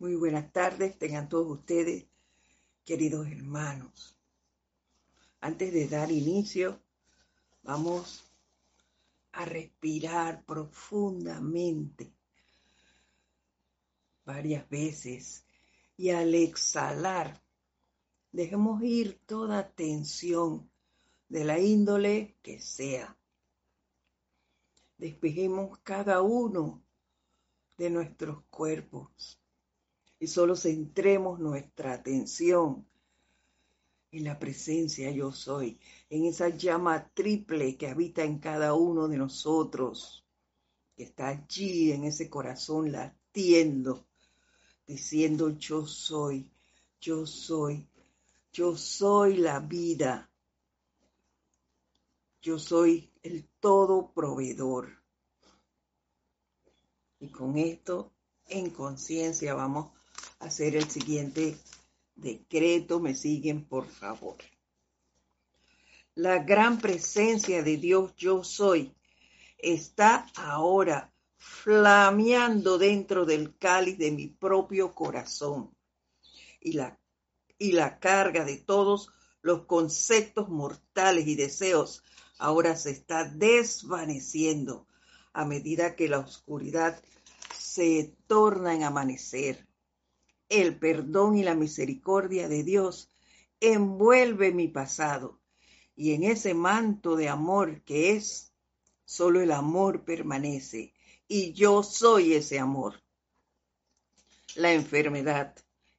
[0.00, 2.06] Muy buenas tardes, tengan todos ustedes,
[2.86, 4.18] queridos hermanos.
[5.42, 6.80] Antes de dar inicio,
[7.62, 8.24] vamos
[9.32, 12.14] a respirar profundamente
[14.24, 15.44] varias veces
[15.98, 17.38] y al exhalar,
[18.32, 20.70] dejemos ir toda tensión
[21.28, 23.18] de la índole que sea.
[24.96, 26.82] Despejemos cada uno
[27.76, 29.39] de nuestros cuerpos
[30.20, 32.86] y solo centremos nuestra atención
[34.12, 39.16] en la presencia yo soy, en esa llama triple que habita en cada uno de
[39.16, 40.26] nosotros,
[40.94, 44.06] que está allí en ese corazón latiendo,
[44.86, 46.50] diciendo yo soy,
[47.00, 47.88] yo soy,
[48.52, 50.30] yo soy la vida,
[52.42, 55.00] yo soy el todo proveedor.
[57.20, 58.12] Y con esto
[58.46, 59.99] en conciencia vamos
[60.40, 61.56] hacer el siguiente
[62.14, 63.00] decreto.
[63.00, 64.36] Me siguen, por favor.
[66.14, 68.94] La gran presencia de Dios yo soy
[69.58, 75.74] está ahora flameando dentro del cáliz de mi propio corazón
[76.60, 76.98] y la,
[77.58, 79.10] y la carga de todos
[79.40, 82.02] los conceptos mortales y deseos
[82.38, 84.86] ahora se está desvaneciendo
[85.32, 87.00] a medida que la oscuridad
[87.56, 89.69] se torna en amanecer
[90.50, 93.08] el perdón y la misericordia de Dios
[93.60, 95.40] envuelve mi pasado.
[95.96, 98.52] Y en ese manto de amor que es,
[99.04, 100.92] solo el amor permanece.
[101.28, 103.00] Y yo soy ese amor.
[104.56, 105.54] La enfermedad,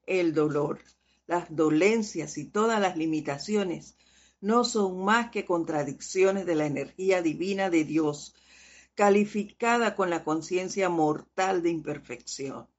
[0.05, 0.81] el dolor,
[1.27, 3.95] las dolencias y todas las limitaciones
[4.41, 8.35] no son más que contradicciones de la energía divina de Dios,
[8.95, 12.70] calificada con la conciencia mortal de imperfección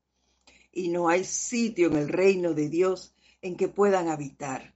[0.73, 4.75] y no hay sitio en el reino de Dios en que puedan habitar.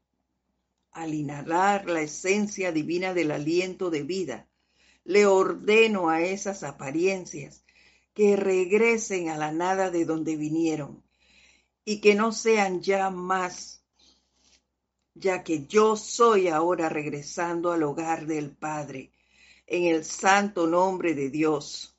[0.92, 4.48] Al inhalar la esencia divina del aliento de vida,
[5.04, 7.65] le ordeno a esas apariencias
[8.12, 11.03] que regresen a la nada de donde vinieron
[11.84, 13.82] y que no sean ya más,
[15.15, 19.12] ya que yo soy ahora regresando al hogar del Padre,
[19.66, 21.97] en el santo nombre de Dios.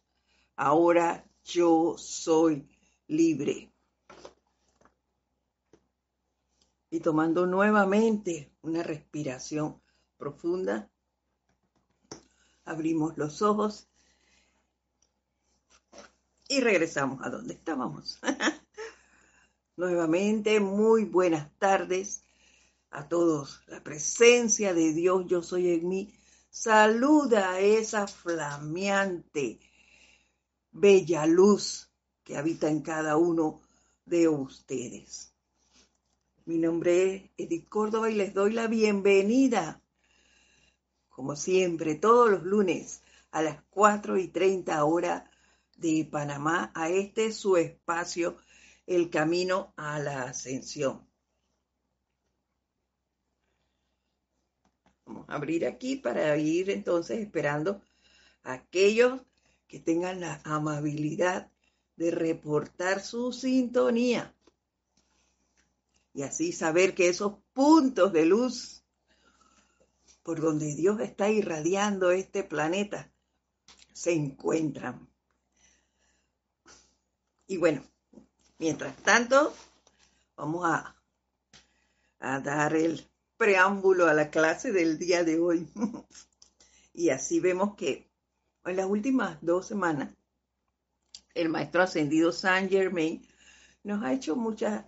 [0.56, 2.68] Ahora yo soy
[3.08, 3.70] libre.
[6.90, 9.82] Y tomando nuevamente una respiración
[10.18, 10.90] profunda,
[12.66, 13.88] abrimos los ojos
[16.48, 18.20] y regresamos a donde estábamos.
[19.78, 22.24] nuevamente, muy buenas tardes
[22.90, 23.62] a todos.
[23.68, 26.14] La presencia de Dios, yo soy en mí,
[26.50, 29.60] saluda a esa flameante,
[30.72, 31.90] bella luz
[32.24, 33.62] que habita en cada uno
[34.06, 35.37] de ustedes.
[36.48, 39.82] Mi nombre es Edith Córdoba y les doy la bienvenida,
[41.10, 45.30] como siempre, todos los lunes a las 4 y 30 horas
[45.76, 48.38] de Panamá, a este su espacio,
[48.86, 51.06] El Camino a la Ascensión.
[55.06, 57.82] Vamos a abrir aquí para ir entonces esperando
[58.44, 59.20] a aquellos
[59.68, 61.52] que tengan la amabilidad
[61.98, 64.34] de reportar su sintonía
[66.18, 68.84] y así saber que esos puntos de luz
[70.24, 73.14] por donde Dios está irradiando este planeta
[73.94, 75.08] se encuentran.
[77.46, 77.86] Y bueno,
[78.58, 79.54] mientras tanto,
[80.36, 81.00] vamos a,
[82.18, 83.08] a dar el
[83.38, 85.70] preámbulo a la clase del día de hoy.
[86.96, 88.10] y así vemos que
[88.66, 90.16] en las últimas dos semanas,
[91.36, 93.24] el maestro ascendido Saint Germain
[93.84, 94.84] nos ha hecho muchas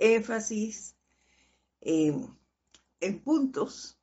[0.00, 0.96] énfasis
[1.80, 2.34] en,
[3.22, 3.98] puntos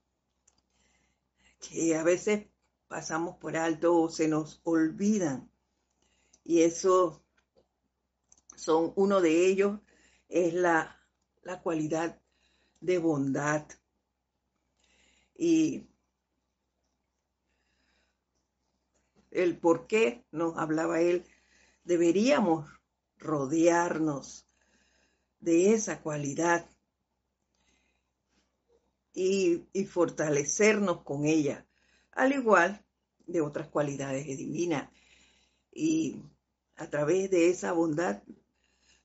[1.59, 2.47] que a veces
[2.87, 5.51] pasamos por alto o se nos olvidan.
[6.43, 7.23] Y eso
[8.55, 9.79] son uno de ellos
[10.29, 11.01] es la,
[11.41, 12.21] la cualidad
[12.79, 13.67] de bondad.
[15.35, 15.87] Y
[19.31, 21.25] el por qué nos hablaba él,
[21.83, 22.69] deberíamos
[23.17, 24.46] rodearnos
[25.47, 26.69] de esa cualidad
[29.13, 31.65] y, fortalecernos con ella,
[32.11, 32.85] al igual
[33.27, 34.91] de otras cualidades divinas.
[35.71, 36.21] Y
[36.75, 38.23] a través de esa bondad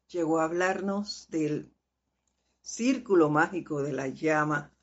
[0.09, 1.73] llegó a hablarnos del
[2.61, 4.75] círculo mágico de la llama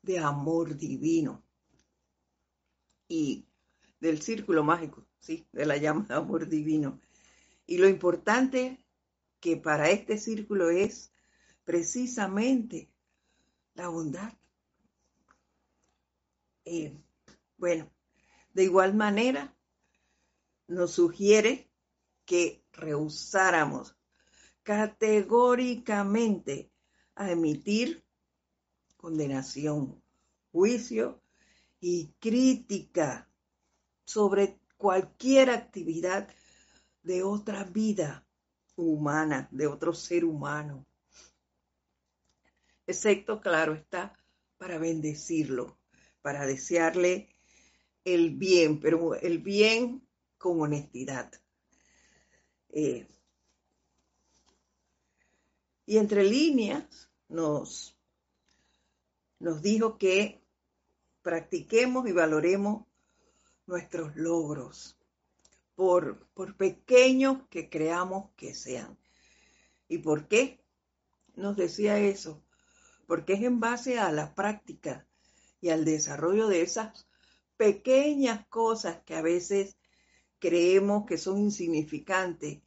[0.00, 1.44] de amor divino
[3.08, 3.44] y
[4.00, 6.98] del círculo mágico, sí, de la llama de amor divino.
[7.66, 8.81] Y lo importante
[9.42, 11.12] que para este círculo es
[11.64, 12.88] precisamente
[13.74, 14.32] la bondad.
[16.64, 16.96] Eh,
[17.56, 17.90] bueno,
[18.54, 19.52] de igual manera,
[20.68, 21.68] nos sugiere
[22.24, 23.96] que rehusáramos
[24.62, 26.70] categóricamente
[27.16, 28.04] a emitir
[28.96, 30.00] condenación,
[30.52, 31.20] juicio
[31.80, 33.28] y crítica
[34.04, 36.32] sobre cualquier actividad
[37.02, 38.21] de otra vida
[38.76, 40.86] humana, de otro ser humano.
[42.86, 44.18] Excepto, claro está,
[44.58, 45.78] para bendecirlo,
[46.20, 47.28] para desearle
[48.04, 50.06] el bien, pero el bien
[50.38, 51.32] con honestidad.
[52.70, 53.06] Eh,
[55.86, 57.96] y entre líneas nos,
[59.38, 60.42] nos dijo que
[61.22, 62.86] practiquemos y valoremos
[63.66, 64.98] nuestros logros,
[65.74, 68.98] por, por pequeños que creamos que sean.
[69.88, 70.60] ¿Y por qué
[71.34, 72.42] nos decía eso?
[73.06, 75.06] Porque es en base a la práctica
[75.60, 77.06] y al desarrollo de esas
[77.56, 79.76] pequeñas cosas que a veces
[80.38, 82.60] creemos que son insignificantes,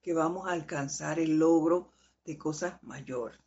[0.00, 1.90] que vamos a alcanzar el logro
[2.24, 3.40] de cosas mayores.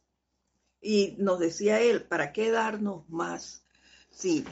[0.81, 3.63] Y nos decía él, ¿para qué darnos más
[4.09, 4.44] si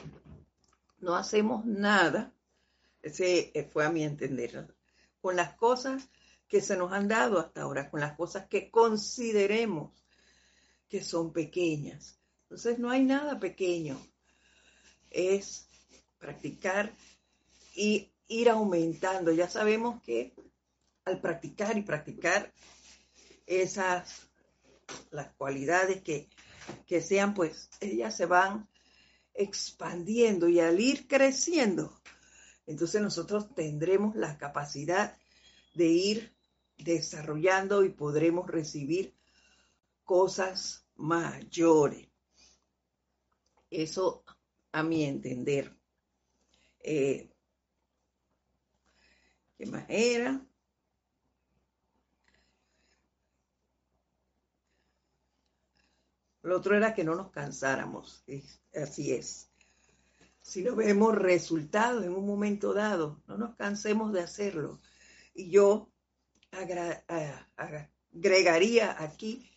[0.99, 2.33] no hacemos nada?
[3.07, 4.67] Ese eh, fue a mi entender,
[5.21, 6.09] con las cosas
[6.47, 9.91] que se nos han dado hasta ahora, con las cosas que consideremos
[10.89, 12.19] que son pequeñas.
[12.43, 13.99] Entonces no hay nada pequeño,
[15.09, 15.67] es
[16.17, 16.93] practicar
[17.75, 19.31] y ir aumentando.
[19.31, 20.33] Ya sabemos que
[21.05, 22.53] al practicar y practicar
[23.45, 24.27] esas,
[25.11, 26.29] las cualidades que,
[26.85, 28.67] que sean, pues ellas se van
[29.33, 32.01] expandiendo y al ir creciendo,
[32.67, 35.17] entonces nosotros tendremos la capacidad
[35.73, 36.35] de ir
[36.77, 39.15] desarrollando y podremos recibir
[40.03, 42.07] cosas mayores.
[43.69, 44.23] Eso
[44.71, 45.75] a mi entender.
[46.79, 47.29] Eh,
[49.57, 50.45] ¿Qué más era?
[56.43, 58.23] Lo otro era que no nos cansáramos.
[58.73, 59.49] Así es.
[60.47, 64.79] Si no vemos resultados en un momento dado, no nos cansemos de hacerlo.
[65.33, 65.89] Y yo
[68.13, 69.51] agregaría aquí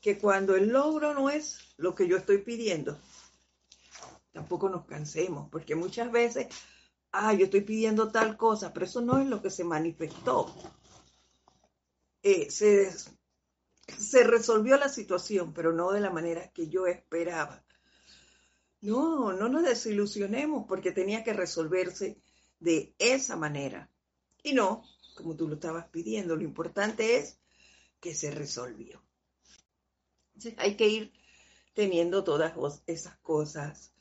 [0.00, 2.98] que cuando el logro no es lo que yo estoy pidiendo,
[4.32, 6.46] tampoco nos cansemos, porque muchas veces,
[7.10, 10.46] ah, yo estoy pidiendo tal cosa, pero eso no es lo que se manifestó.
[12.22, 12.90] Eh, se,
[13.86, 17.62] se resolvió la situación, pero no de la manera que yo esperaba.
[18.82, 22.20] No, no nos desilusionemos porque tenía que resolverse
[22.58, 23.88] de esa manera.
[24.42, 24.84] Y no,
[25.14, 27.38] como tú lo estabas pidiendo, lo importante es
[28.00, 29.00] que se resolvió.
[30.56, 31.12] hay que ir
[31.74, 32.52] teniendo todas
[32.86, 33.94] esas cosas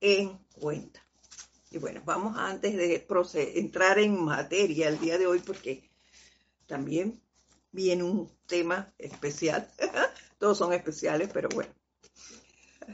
[0.00, 1.06] en cuenta.
[1.70, 3.06] Y bueno, vamos antes de
[3.56, 5.90] entrar en materia el día de hoy porque
[6.66, 7.20] también
[7.72, 9.70] viene un tema especial.
[10.38, 11.77] Todos son especiales, pero bueno.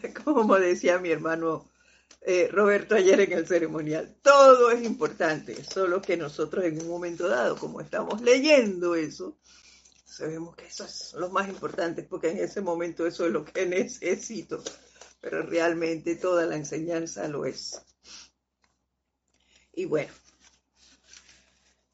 [0.25, 1.71] como decía mi hermano
[2.21, 7.29] eh, Roberto ayer en el ceremonial, todo es importante, solo que nosotros en un momento
[7.29, 9.39] dado, como estamos leyendo eso,
[10.05, 13.67] sabemos que eso es lo más importante, porque en ese momento eso es lo que
[13.67, 14.63] necesito,
[15.21, 17.83] pero realmente toda la enseñanza lo es.
[19.75, 20.13] Y bueno,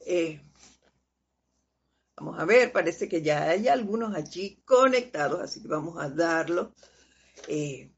[0.00, 0.40] eh,
[2.16, 6.73] vamos a ver, parece que ya hay algunos allí conectados, así que vamos a darlo.
[7.49, 7.90] Eh,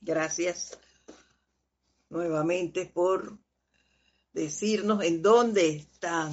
[0.00, 0.78] gracias
[2.08, 3.38] nuevamente por
[4.32, 6.32] decirnos en dónde están.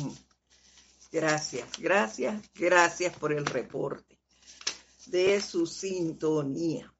[1.11, 4.19] Gracias, gracias, gracias por el reporte
[5.05, 6.93] de su sintonía.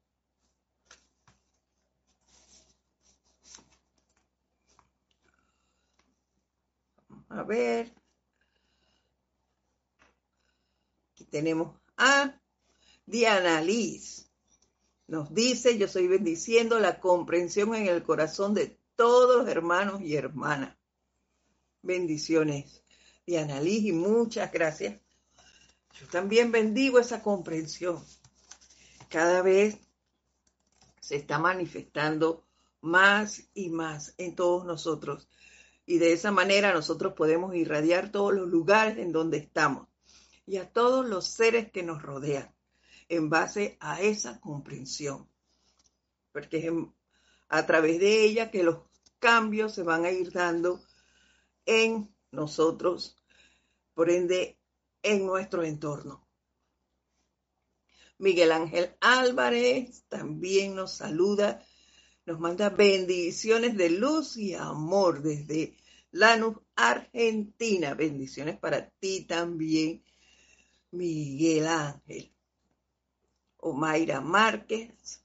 [7.34, 7.92] a ver.
[11.12, 12.40] Aquí tenemos a
[13.06, 14.23] Diana Liz.
[15.14, 20.16] Nos dice, yo estoy bendiciendo la comprensión en el corazón de todos los hermanos y
[20.16, 20.76] hermanas.
[21.82, 22.82] Bendiciones.
[23.24, 25.00] Diana Liz, y muchas gracias.
[25.92, 28.04] Yo también bendigo esa comprensión.
[29.08, 29.78] Cada vez
[30.98, 32.44] se está manifestando
[32.80, 35.28] más y más en todos nosotros.
[35.86, 39.86] Y de esa manera nosotros podemos irradiar todos los lugares en donde estamos
[40.44, 42.53] y a todos los seres que nos rodean
[43.16, 45.28] en base a esa comprensión.
[46.32, 46.72] Porque es
[47.48, 48.78] a través de ella que los
[49.18, 50.82] cambios se van a ir dando
[51.66, 53.16] en nosotros,
[53.94, 54.58] por ende,
[55.02, 56.26] en nuestro entorno.
[58.18, 61.64] Miguel Ángel Álvarez también nos saluda,
[62.26, 65.76] nos manda bendiciones de luz y amor desde
[66.10, 67.94] Lanús, Argentina.
[67.94, 70.04] Bendiciones para ti también,
[70.90, 72.33] Miguel Ángel.
[73.64, 75.22] Omaira Márquez.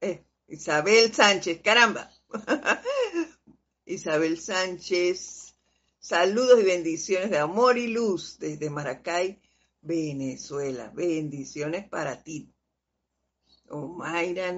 [0.00, 2.10] Eh, Isabel Sánchez, caramba.
[3.86, 5.54] Isabel Sánchez,
[6.00, 9.40] saludos y bendiciones de amor y luz desde Maracay,
[9.82, 10.90] Venezuela.
[10.92, 12.52] Bendiciones para ti.
[13.68, 14.52] Omaira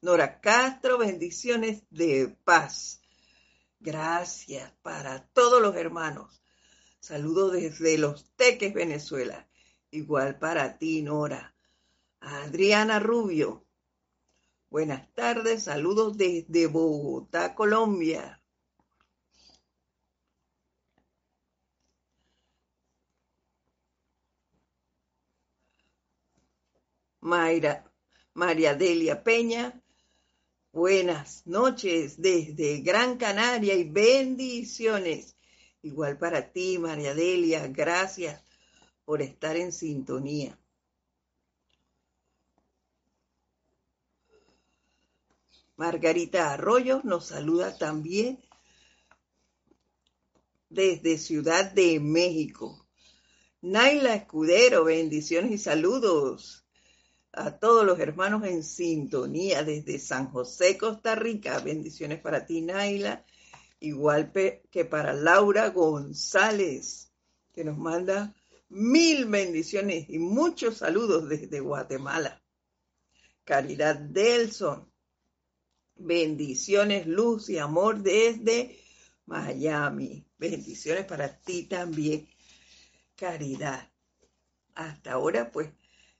[0.00, 3.02] Nora Castro, bendiciones de paz.
[3.78, 6.42] Gracias para todos los hermanos.
[6.98, 9.48] Saludos desde Los Teques, Venezuela.
[9.90, 11.54] Igual para ti, Nora.
[12.20, 13.64] Adriana Rubio.
[14.70, 18.42] Buenas tardes, saludos desde Bogotá, Colombia.
[27.20, 27.90] Mayra,
[28.34, 29.82] María Delia Peña,
[30.72, 35.36] buenas noches desde Gran Canaria y bendiciones.
[35.82, 38.47] Igual para ti, María Delia, gracias
[39.08, 40.58] por estar en sintonía.
[45.76, 48.38] Margarita Arroyo nos saluda también
[50.68, 52.86] desde Ciudad de México.
[53.62, 56.66] Naila Escudero, bendiciones y saludos
[57.32, 61.60] a todos los hermanos en sintonía desde San José, Costa Rica.
[61.60, 63.24] Bendiciones para ti, Naila.
[63.80, 67.10] Igual que para Laura González,
[67.54, 68.34] que nos manda
[68.68, 72.42] mil bendiciones y muchos saludos desde Guatemala.
[73.44, 74.92] Caridad Delson.
[75.96, 78.78] Bendiciones, luz y amor desde
[79.26, 80.26] Miami.
[80.38, 82.28] Bendiciones para ti también,
[83.16, 83.90] Caridad.
[84.74, 85.70] Hasta ahora, pues,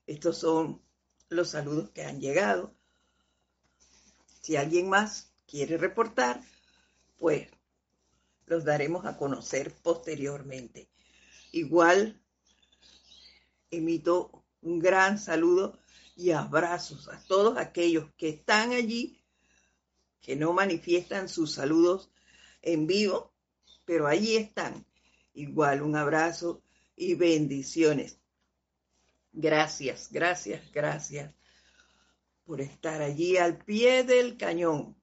[0.06, 0.82] estos son
[1.28, 2.74] los saludos que han llegado.
[4.42, 6.42] Si alguien más quiere reportar,
[7.18, 7.48] pues
[8.46, 10.88] los daremos a conocer posteriormente.
[11.52, 12.20] Igual
[13.70, 15.78] emito un gran saludo
[16.16, 19.20] y abrazos a todos aquellos que están allí,
[20.20, 22.10] que no manifiestan sus saludos
[22.62, 23.32] en vivo,
[23.84, 24.84] pero allí están.
[25.34, 26.62] Igual un abrazo
[26.96, 28.18] y bendiciones.
[29.32, 31.32] Gracias, gracias, gracias
[32.44, 34.96] por estar allí al pie del cañón.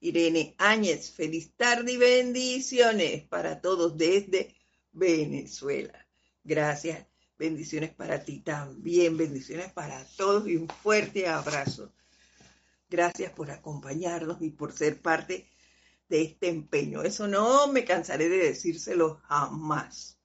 [0.00, 4.54] Irene Áñez, feliz tarde y bendiciones para todos desde
[4.92, 6.06] Venezuela.
[6.42, 7.06] Gracias,
[7.38, 11.92] bendiciones para ti también, bendiciones para todos y un fuerte abrazo.
[12.88, 15.48] Gracias por acompañarnos y por ser parte
[16.08, 17.02] de este empeño.
[17.02, 20.18] Eso no me cansaré de decírselo jamás.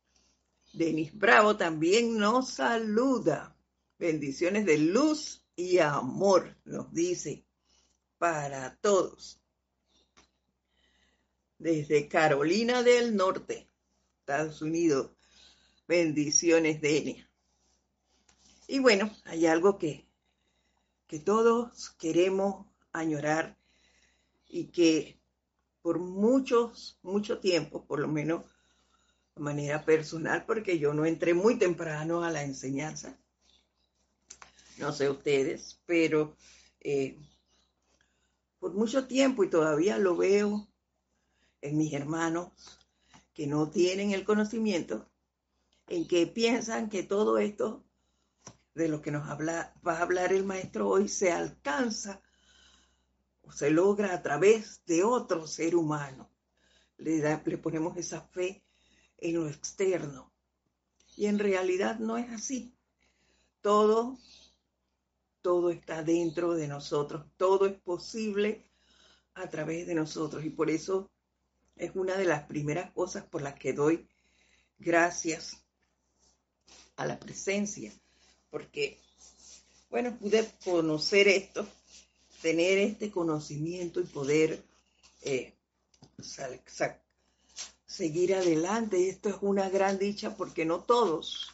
[0.74, 3.56] Denis Bravo también nos saluda.
[3.98, 7.44] Bendiciones de luz y amor, nos dice,
[8.18, 9.42] para todos.
[11.58, 13.70] Desde Carolina del Norte,
[14.20, 15.12] Estados Unidos,
[15.90, 17.26] bendiciones, Denis.
[18.68, 20.06] Y bueno, hay algo que,
[21.08, 23.58] que todos queremos añorar
[24.48, 25.20] y que
[25.82, 28.46] por muchos, mucho tiempo, por lo menos
[29.36, 33.18] manera personal porque yo no entré muy temprano a la enseñanza.
[34.78, 36.36] No sé ustedes, pero
[36.82, 37.18] eh,
[38.60, 40.68] por mucho tiempo y todavía lo veo
[41.62, 42.52] en mis hermanos
[43.34, 45.09] que no tienen el conocimiento,
[45.90, 47.84] en que piensan que todo esto
[48.76, 52.22] de lo que nos habla, va a hablar el maestro hoy se alcanza
[53.42, 56.30] o se logra a través de otro ser humano.
[56.98, 58.64] Le, le ponemos esa fe
[59.18, 60.32] en lo externo.
[61.18, 62.74] Y en realidad no es así.
[63.62, 64.18] Todo,
[65.42, 68.70] todo está dentro de nosotros, todo es posible
[69.34, 70.46] a través de nosotros.
[70.46, 71.12] Y por eso
[71.76, 74.08] es una de las primeras cosas por las que doy
[74.78, 75.66] gracias
[77.00, 77.92] a la presencia.
[78.52, 79.00] Porque,
[79.90, 81.66] bueno, pude conocer esto,
[82.42, 84.62] tener este conocimiento y poder
[85.22, 85.54] eh,
[87.86, 89.10] seguir adelante.
[89.10, 91.48] Esto es una gran dicha porque no todos,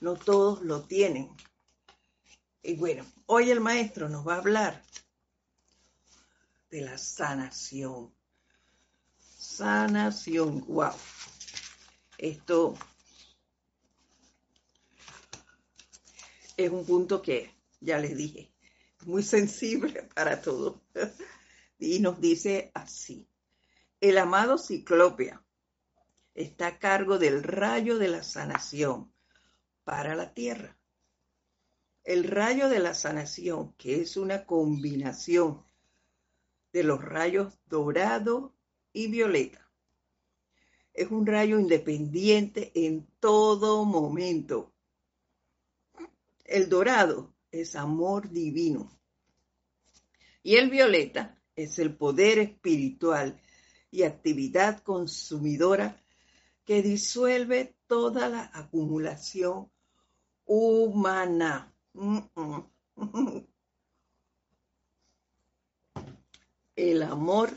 [0.00, 1.30] no todos lo tienen.
[2.62, 4.82] Y bueno, hoy el maestro nos va a hablar
[6.70, 8.12] de la sanación.
[9.38, 10.92] Sanación, wow.
[12.18, 12.74] Esto
[16.64, 18.52] es un punto que, ya les dije,
[19.06, 20.80] muy sensible para todos.
[21.82, 23.26] Y nos dice así.
[24.02, 25.42] El amado Ciclopia
[26.34, 29.10] está a cargo del rayo de la sanación
[29.84, 30.76] para la tierra.
[32.04, 35.64] El rayo de la sanación, que es una combinación
[36.72, 38.54] de los rayos dorado
[38.92, 39.70] y violeta,
[40.92, 44.72] es un rayo independiente en todo momento.
[46.50, 49.00] El dorado es amor divino
[50.42, 53.40] y el violeta es el poder espiritual
[53.92, 56.02] y actividad consumidora
[56.64, 59.70] que disuelve toda la acumulación
[60.44, 61.72] humana.
[66.74, 67.56] El amor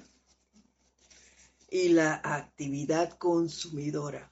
[1.72, 4.32] y la actividad consumidora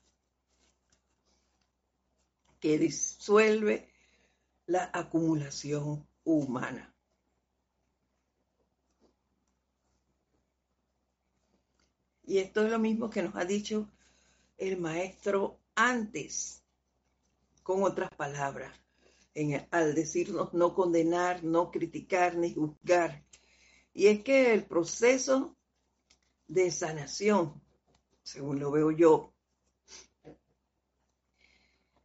[2.60, 3.91] que disuelve
[4.66, 6.94] la acumulación humana.
[12.24, 13.90] Y esto es lo mismo que nos ha dicho
[14.58, 16.64] el maestro antes,
[17.64, 18.74] con otras palabras,
[19.72, 23.24] al decirnos no condenar, no criticar ni juzgar.
[23.94, 25.58] Y es que el proceso
[26.48, 27.62] de sanación,
[28.24, 29.34] según lo veo yo,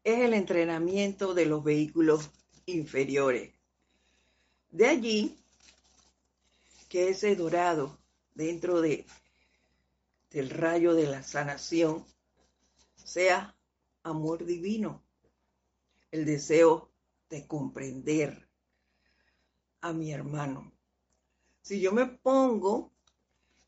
[0.02, 2.30] es el entrenamiento de los vehículos
[2.66, 3.52] inferiores.
[4.70, 5.38] De allí
[6.88, 7.98] que ese dorado
[8.34, 9.06] dentro de,
[10.30, 12.04] del rayo de la sanación
[12.96, 13.56] sea
[14.02, 15.02] amor divino,
[16.10, 16.90] el deseo
[17.30, 18.48] de comprender
[19.80, 20.72] a mi hermano.
[21.62, 22.92] Si yo me pongo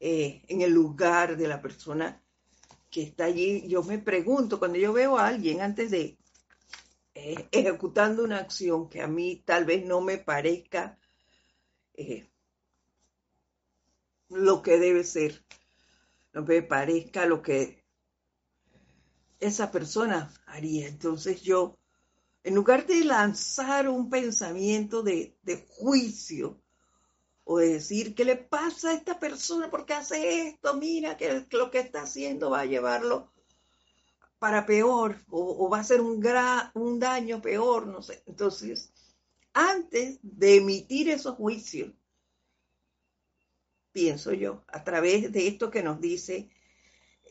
[0.01, 2.23] eh, en el lugar de la persona
[2.91, 6.18] que está allí, yo me pregunto, cuando yo veo a alguien antes de
[7.31, 10.99] eh, ejecutando una acción que a mí tal vez no me parezca
[11.93, 12.27] eh,
[14.31, 15.45] lo que debe ser,
[16.33, 17.85] no me parezca lo que
[19.41, 20.89] esa persona haría.
[20.89, 21.77] Entonces yo,
[22.45, 26.63] en lugar de lanzar un pensamiento de, de juicio,
[27.45, 29.71] o decir, ¿qué le pasa a esta persona?
[29.71, 30.73] porque hace esto?
[30.79, 33.31] Mira que lo que está haciendo va a llevarlo
[34.39, 36.25] para peor o, va a ser un,
[36.75, 38.23] un daño peor, no sé.
[38.27, 38.93] Entonces,
[39.53, 41.93] antes de emitir esos juicios,
[43.93, 46.51] pienso yo, a través de esto que nos dice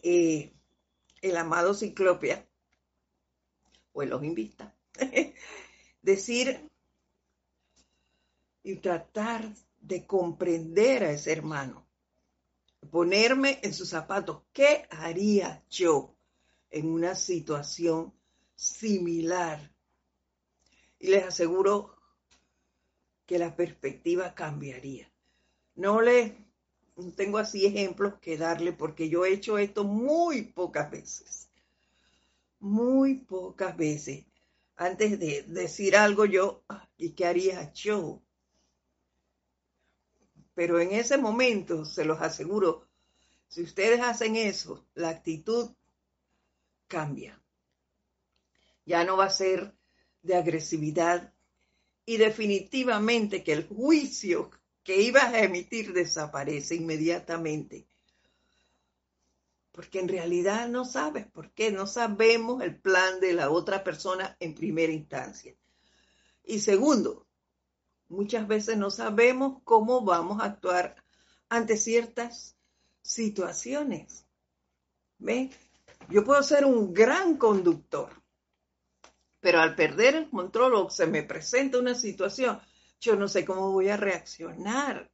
[0.03, 0.53] eh,
[1.21, 2.45] el amado Ciclopia,
[3.93, 4.75] o el invita,
[6.01, 6.69] decir
[8.63, 11.87] y tratar de comprender a ese hermano,
[12.91, 14.43] ponerme en sus zapatos.
[14.51, 16.16] ¿Qué haría yo
[16.77, 18.13] en una situación
[18.55, 19.73] similar?
[20.99, 21.95] Y les aseguro
[23.25, 25.11] que la perspectiva cambiaría.
[25.75, 26.33] No les
[27.15, 31.49] tengo así ejemplos que darle porque yo he hecho esto muy pocas veces.
[32.59, 34.25] Muy pocas veces.
[34.75, 38.21] Antes de decir algo yo, ah, ¿y qué haría yo?
[40.53, 42.87] Pero en ese momento, se los aseguro,
[43.47, 45.71] si ustedes hacen eso, la actitud
[46.87, 47.41] cambia.
[48.85, 49.75] Ya no va a ser
[50.21, 51.33] de agresividad
[52.05, 54.49] y definitivamente que el juicio
[54.83, 57.87] que ibas a emitir desaparece inmediatamente.
[59.73, 64.37] Porque en realidad no sabes por qué, no sabemos el plan de la otra persona
[64.39, 65.55] en primera instancia.
[66.43, 67.27] Y segundo,
[68.07, 70.95] muchas veces no sabemos cómo vamos a actuar
[71.49, 72.55] ante ciertas
[73.01, 74.25] situaciones.
[75.19, 75.51] ¿Ve?
[76.09, 78.09] Yo puedo ser un gran conductor,
[79.39, 82.59] pero al perder el control o se me presenta una situación,
[82.99, 85.09] yo no sé cómo voy a reaccionar.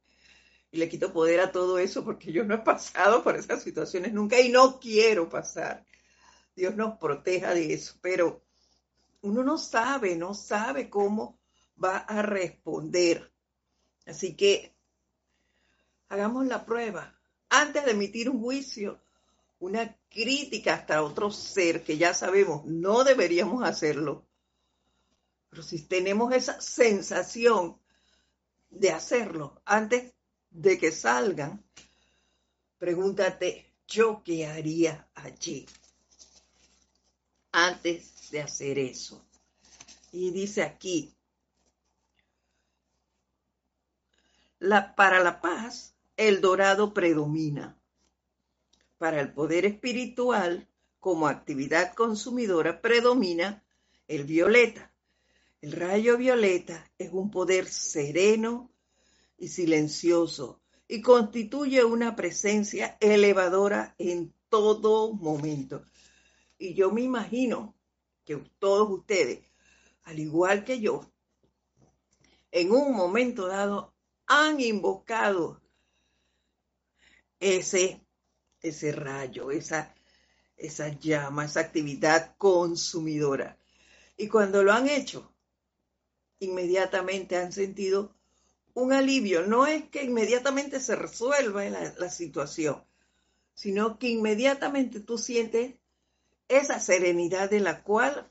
[0.70, 4.12] Y le quito poder a todo eso porque yo no he pasado por esas situaciones
[4.12, 5.84] nunca y no quiero pasar.
[6.56, 8.42] Dios nos proteja de eso, pero
[9.22, 11.38] uno no sabe, no sabe cómo
[11.82, 13.32] va a responder.
[14.06, 14.74] Así que
[16.08, 17.18] hagamos la prueba.
[17.48, 19.00] Antes de emitir un juicio,
[19.64, 24.26] una crítica hasta otro ser que ya sabemos no deberíamos hacerlo.
[25.48, 27.80] Pero si tenemos esa sensación
[28.68, 30.12] de hacerlo antes
[30.50, 31.64] de que salgan,
[32.76, 35.66] pregúntate, ¿yo qué haría allí?
[37.52, 39.24] Antes de hacer eso.
[40.12, 41.16] Y dice aquí,
[44.94, 47.78] para la paz, el dorado predomina.
[49.04, 50.66] Para el poder espiritual,
[50.98, 53.62] como actividad consumidora, predomina
[54.08, 54.94] el violeta.
[55.60, 58.70] El rayo violeta es un poder sereno
[59.36, 65.84] y silencioso y constituye una presencia elevadora en todo momento.
[66.56, 67.74] Y yo me imagino
[68.24, 69.40] que todos ustedes,
[70.04, 71.12] al igual que yo,
[72.50, 73.92] en un momento dado
[74.26, 75.60] han invocado
[77.38, 78.00] ese,
[78.64, 79.94] ese rayo, esa,
[80.56, 83.58] esa llama, esa actividad consumidora.
[84.16, 85.30] Y cuando lo han hecho,
[86.40, 88.14] inmediatamente han sentido
[88.72, 89.46] un alivio.
[89.46, 92.82] No es que inmediatamente se resuelva la, la situación,
[93.52, 95.74] sino que inmediatamente tú sientes
[96.48, 98.30] esa serenidad de la cual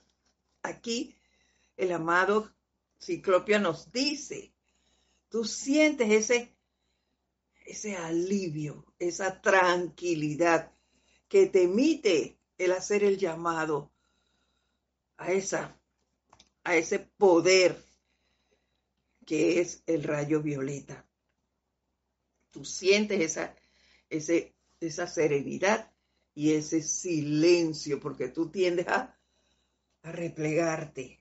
[0.62, 1.16] aquí
[1.78, 2.52] el amado
[3.00, 4.54] Ciclopia nos dice.
[5.30, 6.53] Tú sientes ese,
[7.66, 10.72] ese alivio, esa tranquilidad
[11.28, 13.92] que te emite el hacer el llamado
[15.18, 15.80] a esa
[16.64, 17.84] a ese poder
[19.26, 21.06] que es el rayo violeta.
[22.52, 23.56] Tú sientes esa,
[24.10, 25.92] esa serenidad
[26.36, 29.18] y ese silencio, porque tú tiendes a,
[30.04, 31.20] a replegarte.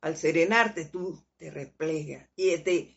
[0.00, 2.28] Al serenarte, tú te replegas.
[2.36, 2.96] Y, este,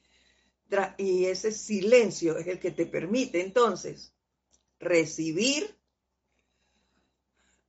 [0.97, 4.13] y ese silencio es el que te permite entonces
[4.79, 5.77] recibir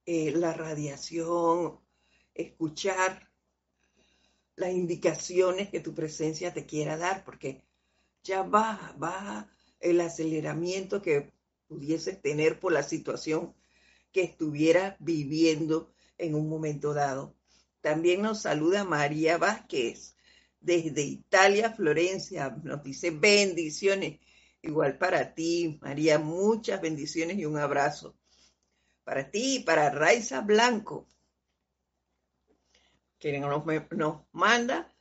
[0.06, 1.80] eh, la radiación,
[2.34, 3.30] escuchar
[4.56, 7.62] las indicaciones que tu presencia te quiera dar, porque
[8.22, 11.32] ya baja, baja el aceleramiento que
[11.68, 13.54] pudieses tener por la situación
[14.12, 17.34] que estuvieras viviendo en un momento dado.
[17.80, 20.13] También nos saluda María Vázquez
[20.64, 22.50] desde Italia, Florencia.
[22.62, 24.18] Nos dice bendiciones.
[24.62, 28.16] Igual para ti, María, muchas bendiciones y un abrazo.
[29.04, 31.06] Para ti y para Raiza Blanco
[33.24, 34.92] que nos, nos manda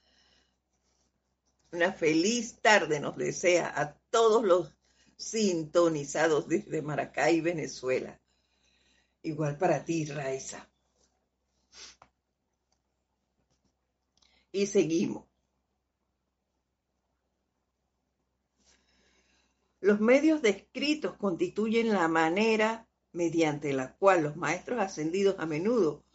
[1.73, 4.73] una feliz tarde, nos desea a todos los
[5.17, 8.17] sintonizados desde Maracay, Venezuela.
[9.23, 10.69] Igual para ti, Raiza.
[14.53, 15.32] Y seguimos.
[19.83, 26.05] Los medios descritos constituyen la manera mediante la cual los maestros ascendidos a menudo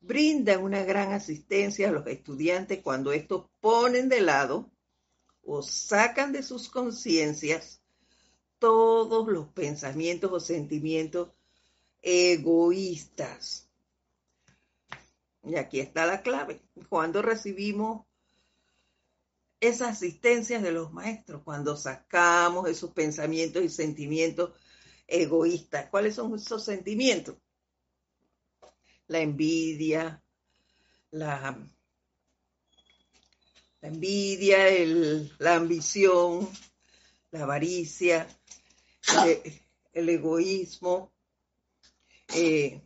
[0.00, 4.70] brindan una gran asistencia a los estudiantes cuando estos ponen de lado
[5.44, 7.82] o sacan de sus conciencias
[8.58, 11.28] todos los pensamientos o sentimientos
[12.00, 13.68] egoístas.
[15.44, 16.62] Y aquí está la clave.
[16.88, 18.06] Cuando recibimos
[19.60, 24.52] esa asistencia de los maestros, cuando sacamos esos pensamientos y sentimientos
[25.06, 25.88] egoístas.
[25.90, 27.36] ¿Cuáles son esos sentimientos?
[29.10, 30.22] la envidia,
[31.10, 31.58] la,
[33.80, 36.48] la envidia, el, la ambición,
[37.32, 38.28] la avaricia,
[39.92, 41.12] el, egoísmo,
[42.36, 42.80] eh,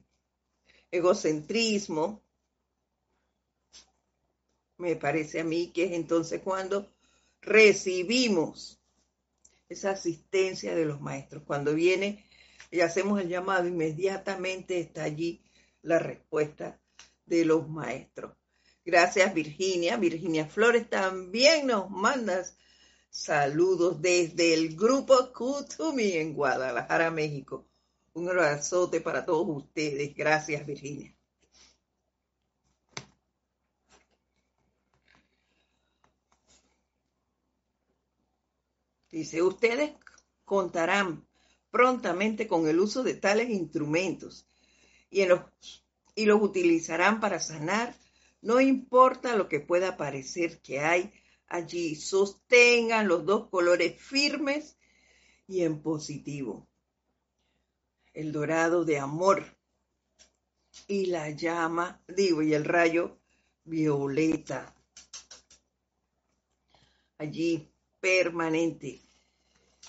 [0.90, 2.23] egocentrismo.
[4.78, 6.90] Me parece a mí que es entonces cuando
[7.40, 8.80] recibimos
[9.68, 11.42] esa asistencia de los maestros.
[11.46, 12.24] Cuando viene
[12.70, 15.42] y hacemos el llamado, inmediatamente está allí
[15.82, 16.80] la respuesta
[17.26, 18.32] de los maestros.
[18.84, 19.96] Gracias Virginia.
[19.96, 22.56] Virginia Flores también nos mandas
[23.08, 27.66] saludos desde el grupo Kutumi en Guadalajara, México.
[28.12, 30.14] Un abrazote para todos ustedes.
[30.14, 31.13] Gracias Virginia.
[39.14, 39.92] Dice, ustedes
[40.44, 41.24] contarán
[41.70, 44.48] prontamente con el uso de tales instrumentos
[45.08, 45.42] y, los,
[46.16, 47.94] y los utilizarán para sanar,
[48.42, 51.12] no importa lo que pueda parecer que hay
[51.46, 54.76] allí, sostengan los dos colores firmes
[55.46, 56.66] y en positivo.
[58.14, 59.44] El dorado de amor
[60.88, 63.20] y la llama, digo, y el rayo
[63.62, 64.74] violeta.
[67.16, 67.70] Allí
[68.04, 69.00] permanente.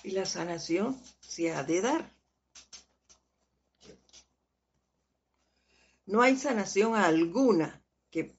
[0.04, 2.16] Y la sanación se ha de dar.
[6.06, 8.38] No hay sanación alguna que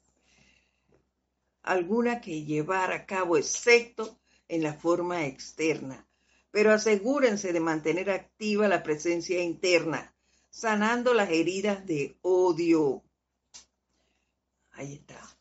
[1.62, 6.08] alguna que llevar a cabo excepto en la forma externa.
[6.50, 10.16] Pero asegúrense de mantener activa la presencia interna,
[10.48, 13.02] sanando las heridas de odio.
[14.72, 15.35] Ahí está.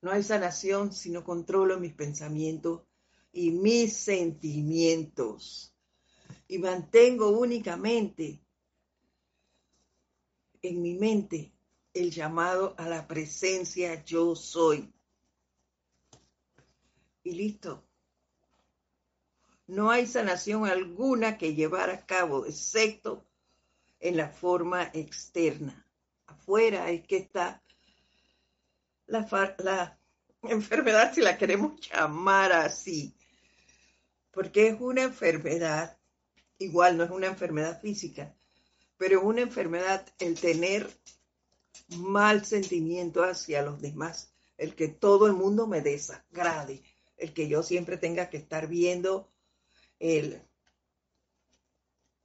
[0.00, 2.82] No hay sanación si no controlo mis pensamientos
[3.32, 5.74] y mis sentimientos.
[6.46, 8.40] Y mantengo únicamente
[10.62, 11.52] en mi mente
[11.92, 14.92] el llamado a la presencia yo soy.
[17.24, 17.84] Y listo.
[19.66, 23.26] No hay sanación alguna que llevar a cabo, excepto
[24.00, 25.86] en la forma externa,
[26.26, 27.62] afuera es que está
[29.08, 29.98] la, la
[30.42, 33.14] enfermedad, si la queremos llamar así,
[34.30, 35.98] porque es una enfermedad,
[36.58, 38.34] igual no es una enfermedad física,
[38.96, 40.88] pero es una enfermedad el tener
[41.96, 46.82] mal sentimiento hacia los demás, el que todo el mundo me desagrade,
[47.16, 49.30] el que yo siempre tenga que estar viendo
[49.98, 50.40] el,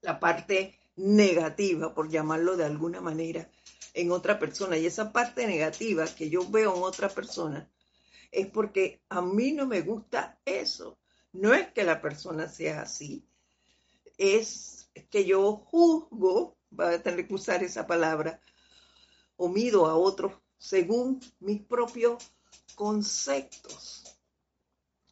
[0.01, 3.49] la parte negativa, por llamarlo de alguna manera,
[3.93, 4.77] en otra persona.
[4.77, 7.69] Y esa parte negativa que yo veo en otra persona
[8.31, 10.97] es porque a mí no me gusta eso.
[11.31, 13.25] No es que la persona sea así,
[14.17, 18.39] es que yo juzgo, voy a tener que usar esa palabra,
[19.35, 22.31] o mido a otros según mis propios
[22.75, 24.17] conceptos.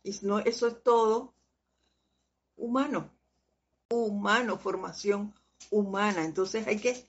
[0.04, 1.34] Y no, eso es todo
[2.56, 3.12] humano,
[3.90, 5.34] humano, formación
[5.70, 6.24] humana.
[6.24, 7.08] Entonces hay que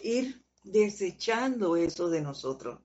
[0.00, 2.80] ir desechando eso de nosotros.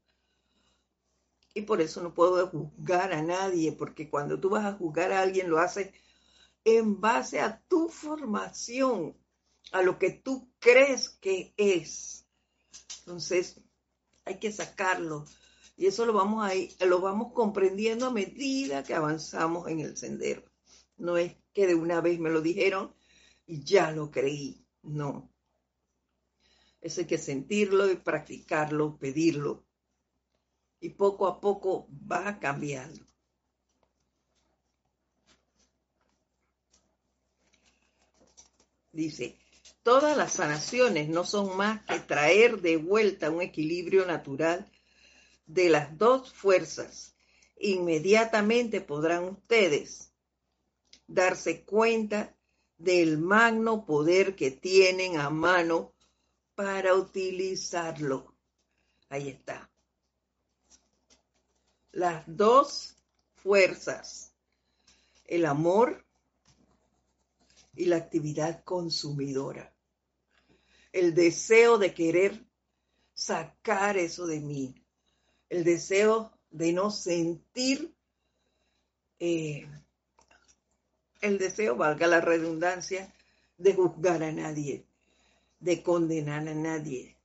[1.53, 5.21] Y por eso no puedo juzgar a nadie, porque cuando tú vas a juzgar a
[5.21, 5.91] alguien lo haces
[6.63, 9.17] en base a tu formación,
[9.71, 12.25] a lo que tú crees que es.
[12.99, 13.59] Entonces,
[14.25, 15.25] hay que sacarlo.
[15.75, 20.43] Y eso lo vamos a lo vamos comprendiendo a medida que avanzamos en el sendero.
[20.97, 22.93] No es que de una vez me lo dijeron
[23.47, 24.63] y ya lo creí.
[24.83, 25.30] No.
[26.81, 29.63] Eso hay que sentirlo y practicarlo, pedirlo.
[30.79, 33.05] Y poco a poco va cambiando.
[38.91, 39.37] Dice,
[39.83, 44.69] todas las sanaciones no son más que traer de vuelta un equilibrio natural
[45.45, 47.15] de las dos fuerzas.
[47.57, 50.11] Inmediatamente podrán ustedes
[51.07, 52.35] darse cuenta
[52.77, 55.93] del magno poder que tienen a mano
[56.61, 58.35] para utilizarlo.
[59.09, 59.67] Ahí está.
[61.91, 62.95] Las dos
[63.33, 64.31] fuerzas,
[65.25, 66.05] el amor
[67.75, 69.73] y la actividad consumidora.
[70.91, 72.45] El deseo de querer
[73.15, 74.75] sacar eso de mí.
[75.49, 77.91] El deseo de no sentir
[79.19, 79.67] eh,
[81.21, 83.11] el deseo, valga la redundancia,
[83.57, 84.85] de juzgar a nadie,
[85.61, 87.15] de condenar a nadie.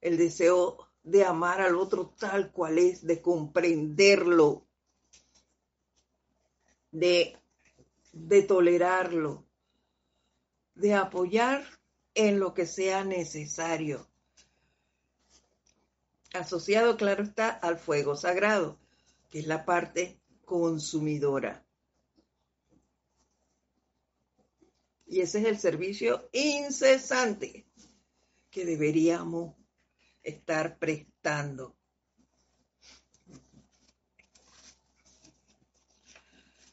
[0.00, 4.66] El deseo de amar al otro tal cual es, de comprenderlo,
[6.92, 7.36] de,
[8.12, 9.44] de tolerarlo,
[10.74, 11.64] de apoyar
[12.14, 14.06] en lo que sea necesario.
[16.34, 18.78] Asociado, claro está, al fuego sagrado,
[19.30, 21.64] que es la parte consumidora.
[25.06, 27.67] Y ese es el servicio incesante
[28.50, 29.54] que deberíamos
[30.22, 31.76] estar prestando.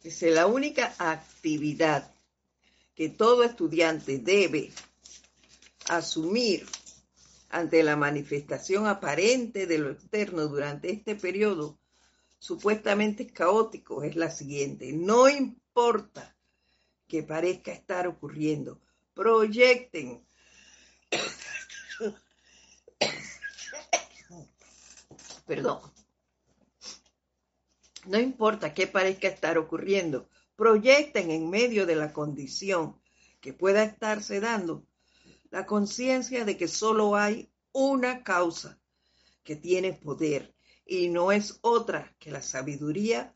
[0.04, 2.14] Dice, la única actividad
[2.94, 4.72] que todo estudiante debe
[5.90, 6.66] asumir
[7.50, 11.80] ante la manifestación aparente de lo externo durante este periodo
[12.38, 14.92] supuestamente caótico es la siguiente.
[14.94, 16.36] No importa
[17.08, 18.80] que parezca estar ocurriendo.
[19.14, 20.24] Proyecten.
[25.46, 25.80] Perdón.
[28.06, 33.02] No importa qué parezca estar ocurriendo, proyecten en medio de la condición
[33.42, 34.86] que pueda estarse dando
[35.50, 38.80] la conciencia de que solo hay una causa
[39.44, 40.56] que tiene poder
[40.86, 43.36] y no es otra que la sabiduría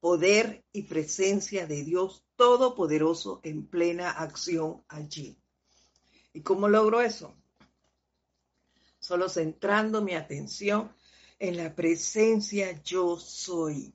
[0.00, 5.38] poder y presencia de Dios Todopoderoso en plena acción allí.
[6.32, 7.36] ¿Y cómo logro eso?
[9.04, 10.90] Solo centrando mi atención
[11.38, 13.92] en la presencia yo soy.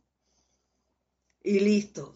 [1.42, 2.14] Y listo.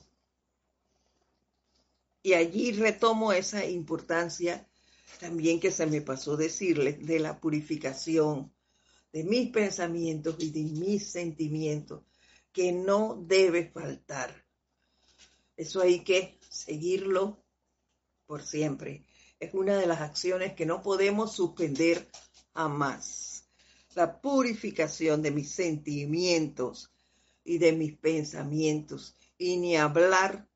[2.22, 4.70] Y allí retomo esa importancia
[5.20, 8.54] también que se me pasó decirles de la purificación
[9.12, 12.04] de mis pensamientos y de mis sentimientos
[12.52, 14.46] que no debe faltar.
[15.58, 17.44] Eso hay que seguirlo
[18.28, 19.04] por siempre.
[19.40, 22.08] Es una de las acciones que no podemos suspender
[22.54, 23.46] jamás.
[23.96, 26.92] La purificación de mis sentimientos
[27.44, 30.48] y de mis pensamientos y ni hablar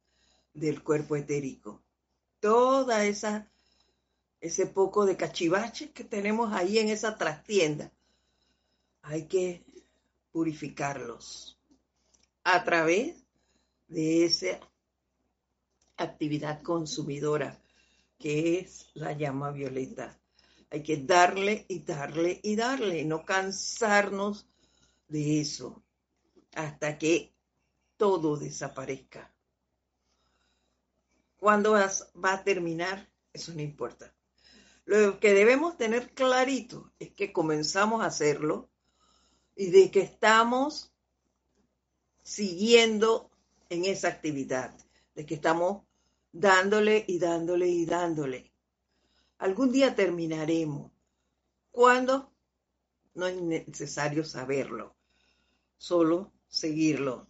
[0.53, 1.83] del cuerpo etérico.
[2.39, 3.47] Toda esa
[4.39, 7.91] ese poco de cachivache que tenemos ahí en esa trastienda,
[9.01, 9.63] hay que
[10.31, 11.59] purificarlos
[12.43, 13.15] a través
[13.87, 14.59] de esa
[15.97, 17.59] actividad consumidora
[18.19, 20.19] que es la llama violeta,
[20.69, 24.47] Hay que darle y darle y darle, no cansarnos
[25.07, 25.81] de eso
[26.53, 27.33] hasta que
[27.95, 29.33] todo desaparezca.
[31.37, 33.09] ¿Cuándo va a terminar?
[33.31, 34.13] Eso no importa.
[34.85, 38.69] Lo que debemos tener clarito es que comenzamos a hacerlo
[39.55, 40.93] y de que estamos
[42.23, 43.29] siguiendo
[43.69, 44.73] en esa actividad,
[45.13, 45.83] de que estamos
[46.31, 48.51] dándole y dándole y dándole.
[49.37, 50.91] Algún día terminaremos.
[51.71, 52.31] ¿Cuándo?
[53.13, 54.95] No es necesario saberlo,
[55.77, 57.27] solo seguirlo.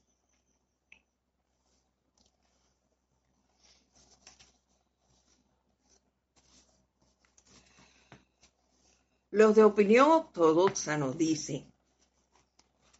[9.31, 11.71] Los de opinión ortodoxa nos dicen,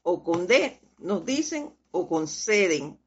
[0.03, 0.23] o
[0.99, 2.99] nos dicen o conceden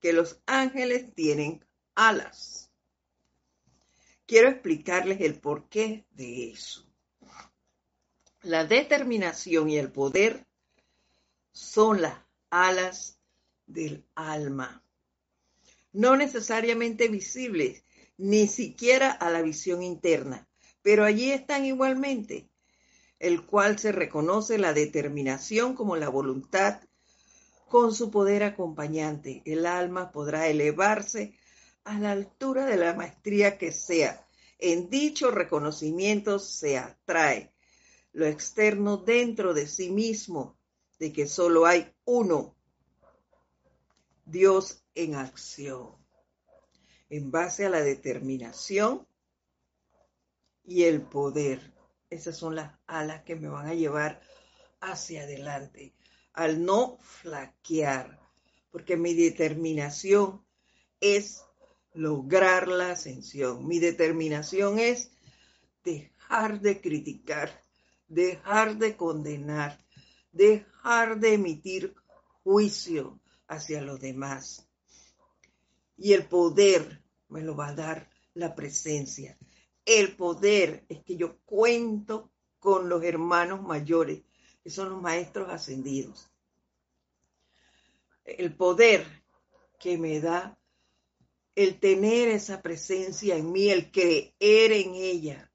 [0.00, 2.63] que los ángeles tienen alas.
[4.26, 6.86] Quiero explicarles el porqué de eso.
[8.42, 10.46] La determinación y el poder
[11.52, 12.18] son las
[12.50, 13.18] alas
[13.66, 14.82] del alma,
[15.92, 17.84] no necesariamente visibles,
[18.16, 20.48] ni siquiera a la visión interna,
[20.82, 22.48] pero allí están igualmente
[23.24, 26.82] el cual se reconoce la determinación como la voluntad
[27.68, 29.40] con su poder acompañante.
[29.46, 31.34] El alma podrá elevarse
[31.84, 34.26] a la altura de la maestría que sea.
[34.58, 37.52] En dicho reconocimiento se atrae
[38.12, 40.56] lo externo dentro de sí mismo,
[40.98, 42.54] de que solo hay uno,
[44.24, 45.96] Dios en acción,
[47.10, 49.06] en base a la determinación
[50.64, 51.74] y el poder.
[52.08, 54.22] Esas son las alas que me van a llevar
[54.80, 55.92] hacia adelante,
[56.32, 58.20] al no flaquear,
[58.70, 60.44] porque mi determinación
[61.00, 61.43] es
[61.94, 63.66] lograr la ascensión.
[63.66, 65.12] Mi determinación es
[65.84, 67.62] dejar de criticar,
[68.08, 69.84] dejar de condenar,
[70.32, 71.94] dejar de emitir
[72.42, 74.68] juicio hacia los demás.
[75.96, 79.38] Y el poder me lo va a dar la presencia.
[79.84, 84.22] El poder es que yo cuento con los hermanos mayores,
[84.62, 86.30] que son los maestros ascendidos.
[88.24, 89.06] El poder
[89.78, 90.58] que me da
[91.54, 95.52] el tener esa presencia en mí, el creer en ella,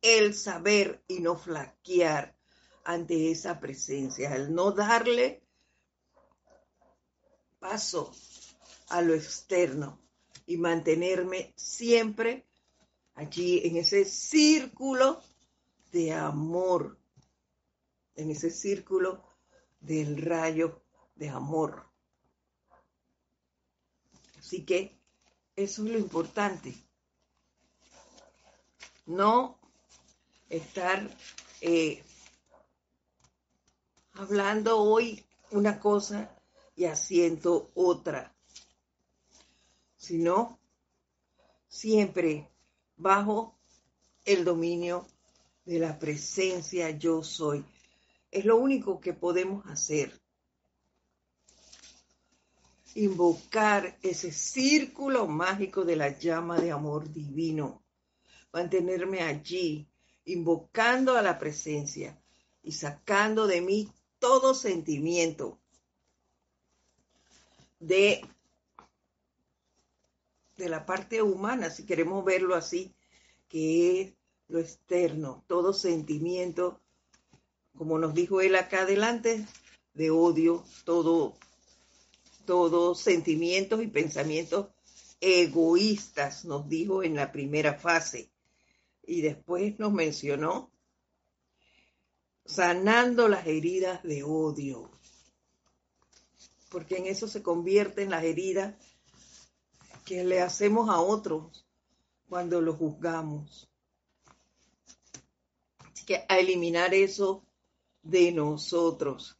[0.00, 2.36] el saber y no flaquear
[2.84, 5.42] ante esa presencia, el no darle
[7.58, 8.12] paso
[8.88, 10.00] a lo externo
[10.46, 12.46] y mantenerme siempre
[13.14, 15.20] allí en ese círculo
[15.90, 16.98] de amor,
[18.14, 19.24] en ese círculo
[19.80, 20.82] del rayo
[21.16, 21.90] de amor.
[24.38, 24.96] Así que
[25.56, 26.74] eso es lo importante.
[29.06, 29.58] No
[30.50, 31.08] estar
[31.60, 32.04] eh,
[34.12, 36.30] hablando hoy una cosa
[36.76, 38.34] y haciendo otra,
[39.96, 40.58] sino
[41.68, 42.50] siempre
[42.96, 43.56] bajo
[44.24, 45.06] el dominio
[45.64, 47.64] de la presencia yo soy.
[48.30, 50.20] Es lo único que podemos hacer.
[52.96, 57.82] Invocar ese círculo mágico de la llama de amor divino.
[58.52, 59.86] Mantenerme allí,
[60.24, 62.18] invocando a la presencia
[62.62, 65.60] y sacando de mí todo sentimiento
[67.78, 68.22] de
[70.56, 72.94] de la parte humana, si queremos verlo así,
[73.48, 74.14] que es
[74.48, 76.80] lo externo, todo sentimiento,
[77.76, 79.46] como nos dijo él acá adelante,
[79.92, 81.36] de odio, todo,
[82.46, 84.68] todos sentimientos y pensamientos
[85.20, 88.30] egoístas, nos dijo en la primera fase.
[89.06, 90.70] Y después nos mencionó
[92.44, 94.90] sanando las heridas de odio,
[96.70, 98.74] porque en eso se convierten las heridas
[100.04, 101.66] que le hacemos a otros
[102.28, 103.68] cuando lo juzgamos.
[105.78, 107.44] Así que a eliminar eso
[108.02, 109.36] de nosotros.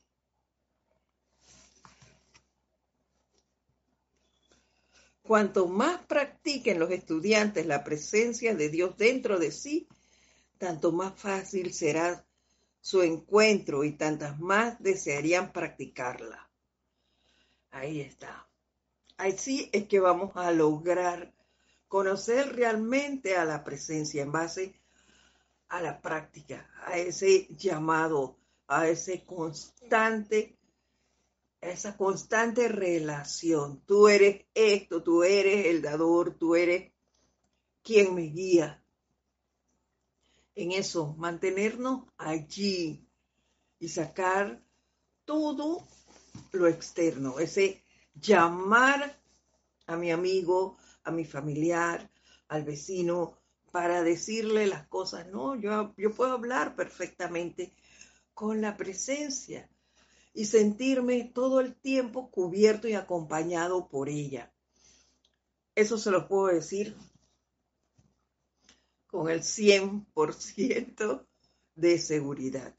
[5.27, 9.89] Cuanto más practiquen los estudiantes la presencia de Dios dentro de sí,
[10.59, 12.25] tanto más fácil será
[12.81, 16.49] su encuentro y tantas más desearían practicarla.
[17.73, 18.49] Ahí está.
[19.17, 21.33] Así es que vamos a lograr
[21.89, 24.81] conocer realmente a la presencia en base
[25.69, 28.37] a la práctica, a ese llamado,
[28.69, 30.56] a ese constante,
[31.71, 33.83] esa constante relación.
[33.87, 36.93] Tú eres esto, tú eres el dador, tú eres
[37.83, 38.83] quien me guía.
[40.55, 43.07] en eso, mantenernos allí
[43.79, 44.65] y sacar
[45.27, 45.87] todo
[46.53, 49.21] lo externo, ese llamar
[49.87, 52.11] a mi amigo, a mi familiar,
[52.49, 53.39] al vecino,
[53.71, 55.27] para decirle las cosas.
[55.29, 57.75] No, yo, yo puedo hablar perfectamente
[58.33, 59.69] con la presencia
[60.37, 64.53] y sentirme todo el tiempo cubierto y acompañado por ella.
[65.75, 66.95] Eso se lo puedo decir
[69.07, 71.27] con el 100%
[71.75, 72.75] de seguridad.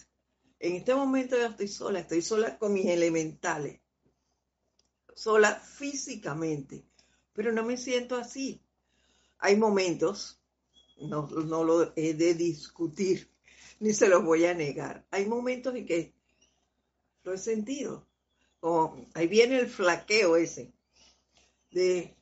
[0.60, 3.82] En este momento yo estoy sola, estoy sola con mis elementales,
[5.16, 6.86] sola físicamente,
[7.34, 8.62] pero no me siento así.
[9.40, 10.40] Hay momentos,
[11.02, 13.32] no, no lo he de discutir,
[13.80, 15.08] ni se los voy a negar.
[15.10, 16.17] Hay momentos en que
[17.28, 18.08] lo he sentido.
[18.62, 20.72] Como, ahí viene el flaqueo ese
[21.72, 22.16] de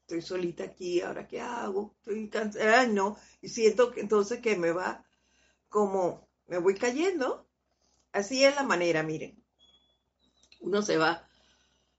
[0.00, 4.72] estoy solita aquí, ahora qué hago, estoy cansada, no, y siento que entonces que me
[4.72, 5.06] va
[5.68, 7.46] como, me voy cayendo.
[8.12, 9.34] Así es la manera, miren.
[10.60, 11.26] Uno se va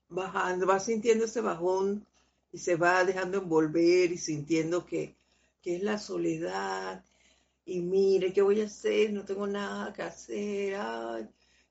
[0.10, 2.06] bajando, va sintiendo ese bajón
[2.52, 5.16] y se va dejando envolver y sintiendo que,
[5.62, 7.04] que es la soledad.
[7.66, 9.14] Y mire, ¿qué voy a hacer?
[9.14, 10.78] No tengo nada que hacer.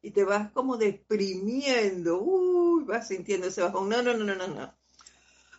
[0.03, 2.21] Y te vas como deprimiendo.
[2.21, 3.89] Uy, vas sintiendo ese bajón.
[3.89, 4.75] No, no, no, no, no, no.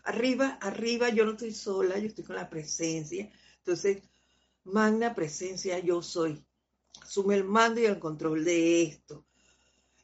[0.06, 3.32] Arriba, arriba, yo no estoy sola, yo estoy con la presencia.
[3.60, 4.04] Entonces,
[4.66, 6.46] magna presencia, yo soy.
[7.02, 9.26] Asume el mando y el control de esto.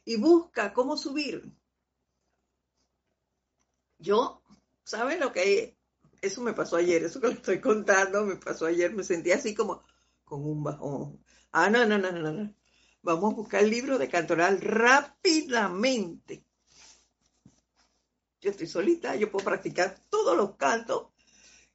[0.04, 1.44] Y busca cómo subir.
[3.98, 4.42] Yo,
[4.84, 5.76] ¿saben lo que
[6.22, 9.54] Eso me pasó ayer, eso que le estoy contando, me pasó ayer, me sentí así
[9.54, 9.82] como
[10.24, 11.24] con un bajón.
[11.52, 12.54] Ah, no, no, no, no, no.
[13.02, 16.44] Vamos a buscar el libro de Cantoral rápidamente
[18.40, 21.08] yo estoy solita, yo puedo practicar todos los cantos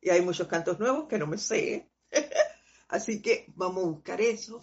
[0.01, 1.89] y hay muchos cantos nuevos que no me sé.
[2.87, 4.59] Así que vamos a buscar eso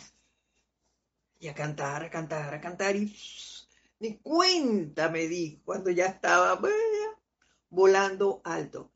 [1.39, 3.15] y a cantar, a cantar, a cantar y
[4.01, 6.61] ni cuenta me di cuando ya estaba
[7.69, 8.91] volando alto.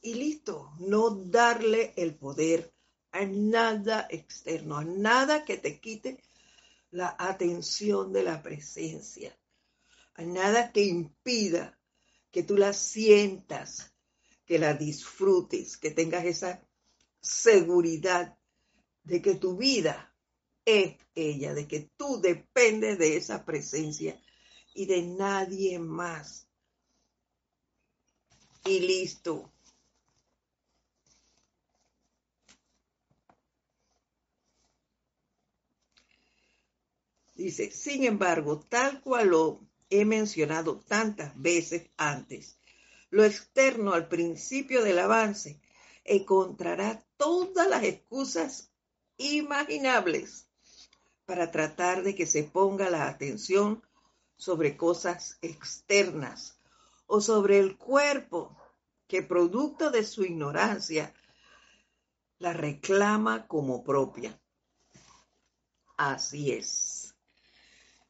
[0.00, 2.72] Y listo, no darle el poder
[3.12, 6.22] a nada externo, a nada que te quite
[6.92, 9.36] la atención de la presencia
[10.14, 11.78] a nada que impida
[12.30, 13.94] que tú la sientas,
[14.46, 16.66] que la disfrutes, que tengas esa
[17.20, 18.38] seguridad
[19.02, 20.14] de que tu vida
[20.64, 24.20] es ella, de que tú dependes de esa presencia
[24.74, 26.48] y de nadie más.
[28.64, 29.51] Y listo.
[37.42, 42.56] Dice, sin embargo, tal cual lo he mencionado tantas veces antes.
[43.10, 45.60] Lo externo al principio del avance
[46.04, 48.70] encontrará todas las excusas
[49.16, 50.46] imaginables
[51.26, 53.82] para tratar de que se ponga la atención
[54.36, 56.60] sobre cosas externas
[57.08, 58.56] o sobre el cuerpo
[59.08, 61.12] que producto de su ignorancia
[62.38, 64.40] la reclama como propia.
[65.96, 67.01] Así es.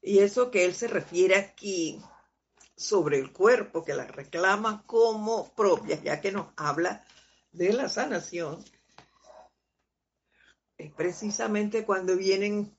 [0.02, 2.02] Y eso que él se refiere aquí
[2.76, 7.06] sobre el cuerpo, que la reclama como propia, ya que nos habla
[7.52, 8.64] de la sanación,
[10.76, 12.76] es precisamente cuando vienen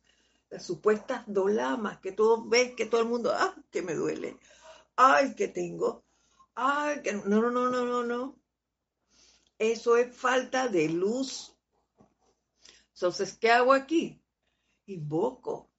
[0.50, 4.38] las supuestas dolamas, que todo ves, que todo el mundo, ah, que me duele,
[4.98, 6.04] ay, que tengo,
[6.56, 8.38] ay, que no, no, no, no, no, no.
[9.58, 11.56] Eso es falta de luz.
[12.94, 14.22] Entonces, ¿qué hago aquí?
[14.88, 15.73] Invoco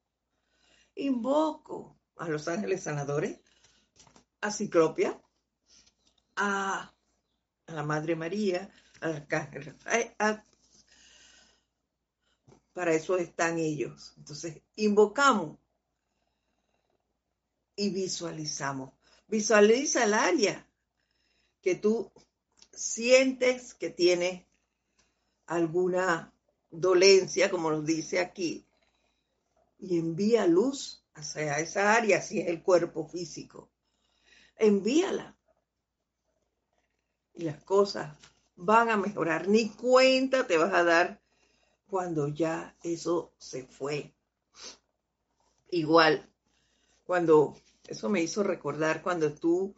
[0.97, 3.38] invoco a los ángeles sanadores,
[4.40, 5.20] a Ciclopia,
[6.36, 6.92] a,
[7.66, 8.70] la Madre María,
[9.01, 9.74] al Arcángel
[12.74, 14.12] para eso están ellos.
[14.18, 15.59] Entonces, invocamos
[17.76, 18.92] y visualizamos.
[19.28, 20.68] Visualiza el área
[21.62, 22.12] que tú
[22.72, 24.47] sientes que tiene
[25.47, 26.34] alguna
[26.70, 28.66] dolencia, como nos dice aquí,
[29.79, 33.70] y envía luz hacia esa área, si es el cuerpo físico.
[34.57, 35.37] Envíala.
[37.35, 38.16] Y las cosas
[38.57, 39.49] van a mejorar.
[39.49, 41.20] Ni cuenta te vas a dar
[41.87, 44.14] cuando ya eso se fue.
[45.70, 46.29] Igual,
[47.05, 47.57] cuando
[47.87, 49.75] eso me hizo recordar cuando tú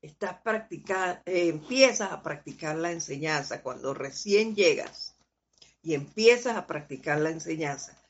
[0.00, 5.16] estás practicando, eh, empiezas a practicar la enseñanza, cuando recién llegas
[5.82, 8.03] y empiezas a practicar la enseñanza,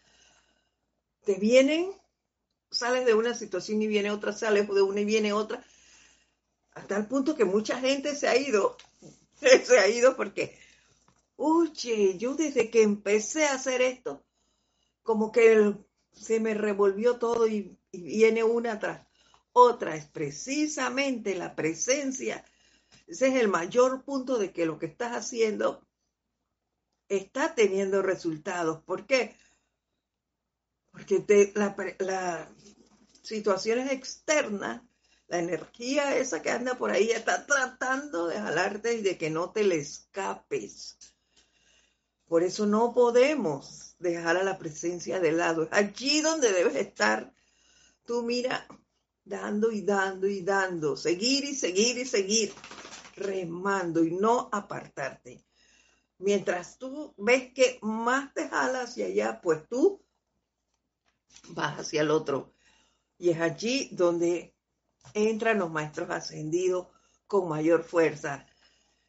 [1.24, 1.92] te vienen,
[2.70, 5.64] sales de una situación y viene otra, sales de una y viene otra,
[6.72, 8.76] hasta el punto que mucha gente se ha ido,
[9.34, 10.58] se ha ido porque
[11.36, 14.24] oye, yo desde que empecé a hacer esto,
[15.02, 15.74] como que
[16.12, 19.06] se me revolvió todo y, y viene una tras
[19.52, 19.96] otra.
[19.96, 22.44] Es precisamente la presencia.
[23.06, 25.86] Ese es el mayor punto de que lo que estás haciendo
[27.08, 28.82] está teniendo resultados.
[28.82, 29.36] ¿Por qué?
[30.94, 32.48] Porque te, la, la
[33.20, 34.82] situaciones externas,
[35.26, 39.50] la energía esa que anda por ahí está tratando de jalarte y de que no
[39.50, 40.96] te le escapes.
[42.26, 45.68] Por eso no podemos dejar a la presencia de lado.
[45.72, 47.34] Allí donde debes estar,
[48.04, 48.66] tú mira,
[49.24, 52.52] dando y dando y dando, seguir y seguir y seguir,
[53.16, 55.44] remando y no apartarte.
[56.18, 60.03] Mientras tú ves que más te jala hacia allá, pues tú
[61.48, 62.52] vas hacia el otro.
[63.18, 64.54] Y es allí donde
[65.12, 66.88] entran los maestros ascendidos
[67.26, 68.46] con mayor fuerza.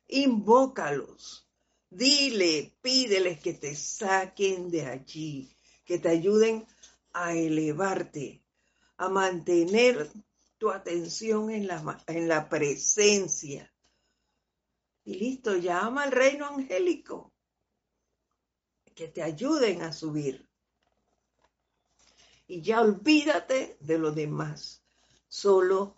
[0.08, 1.50] Invócalos.
[1.90, 5.56] Dile, pídeles que te saquen de allí,
[5.86, 6.68] que te ayuden
[7.14, 8.44] a elevarte,
[8.98, 10.12] a mantener
[10.58, 13.72] tu atención en la, en la presencia.
[15.06, 17.32] Y listo, llama al reino angélico,
[18.96, 20.45] que te ayuden a subir.
[22.48, 24.84] Y ya olvídate de lo demás.
[25.28, 25.98] Solo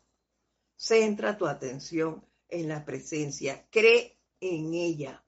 [0.75, 3.67] centra tu atención en la presencia.
[3.69, 5.23] Cree en ella.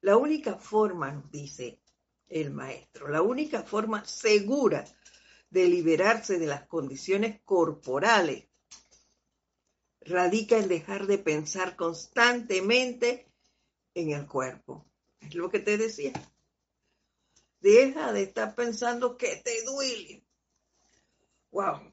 [0.00, 1.80] La única forma, nos dice
[2.28, 4.84] el maestro, la única forma segura
[5.50, 8.44] de liberarse de las condiciones corporales
[10.00, 13.26] radica en dejar de pensar constantemente
[13.94, 14.86] en el cuerpo.
[15.20, 16.12] Es lo que te decía.
[17.66, 20.24] Deja de estar pensando que te duele.
[21.50, 21.92] Wow.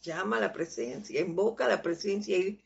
[0.00, 2.64] Llama a la presencia, invoca la presencia y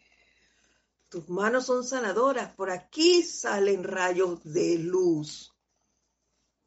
[1.09, 2.55] tus manos son sanadoras.
[2.55, 5.53] Por aquí salen rayos de luz.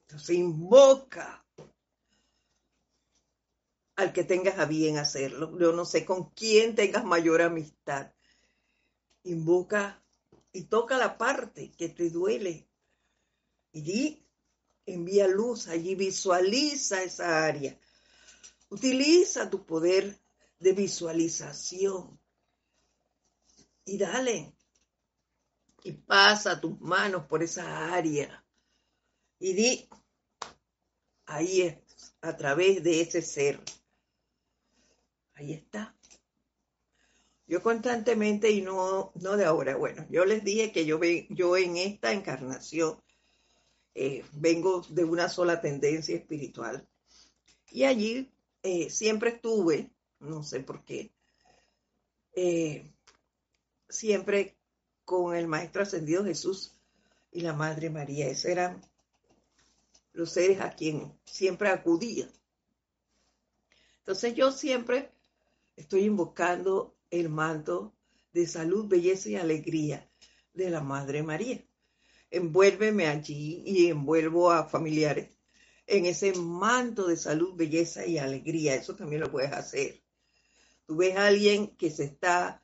[0.02, 1.46] Entonces invoca
[3.96, 5.58] al que tengas a bien hacerlo.
[5.58, 8.12] Yo no sé con quién tengas mayor amistad.
[9.24, 10.04] Invoca
[10.52, 12.68] y toca la parte que te duele.
[13.72, 14.31] Y di,
[14.86, 17.78] envía luz allí, visualiza esa área.
[18.70, 20.20] Utiliza tu poder
[20.60, 22.20] de visualización.
[23.86, 24.54] Y dale.
[25.84, 28.46] Y pasa tus manos por esa área.
[29.40, 29.90] Y di,
[31.26, 33.60] ahí es, a través de ese ser.
[35.34, 35.96] Ahí está.
[37.48, 41.76] Yo constantemente y no, no de ahora, bueno, yo les dije que yo, yo en
[41.76, 43.02] esta encarnación
[43.94, 46.88] eh, vengo de una sola tendencia espiritual.
[47.72, 48.32] Y allí
[48.64, 51.12] eh, siempre estuve, no sé por qué,
[52.34, 52.90] eh,
[53.90, 54.56] siempre
[55.04, 56.78] con el Maestro Ascendido Jesús
[57.32, 58.28] y la Madre María.
[58.28, 58.82] Esos eran
[60.14, 62.30] los seres a quien siempre acudía.
[64.00, 65.12] Entonces yo siempre
[65.76, 67.94] estoy invocando el manto
[68.34, 70.10] de salud, belleza y alegría
[70.54, 71.64] de la Madre María.
[72.32, 75.30] Envuélveme allí y envuelvo a familiares
[75.86, 78.76] en ese manto de salud, belleza y alegría.
[78.76, 80.02] Eso también lo puedes hacer.
[80.88, 82.64] Tú ves a alguien que se está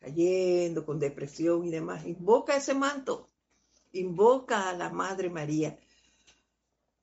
[0.00, 2.04] cayendo con depresión y demás.
[2.06, 3.28] Invoca ese manto.
[3.92, 5.78] Invoca a la Madre María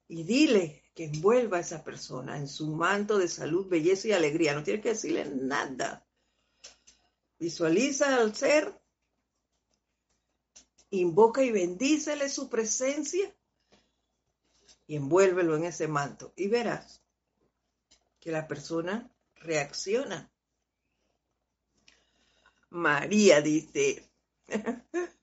[0.07, 4.53] y dile que envuelva a esa persona en su manto de salud, belleza y alegría.
[4.53, 6.05] No tienes que decirle nada.
[7.39, 8.76] Visualiza al ser,
[10.89, 13.33] invoca y bendícele su presencia
[14.87, 16.33] y envuélvelo en ese manto.
[16.35, 17.01] Y verás
[18.19, 20.31] que la persona reacciona.
[22.69, 24.09] María dice,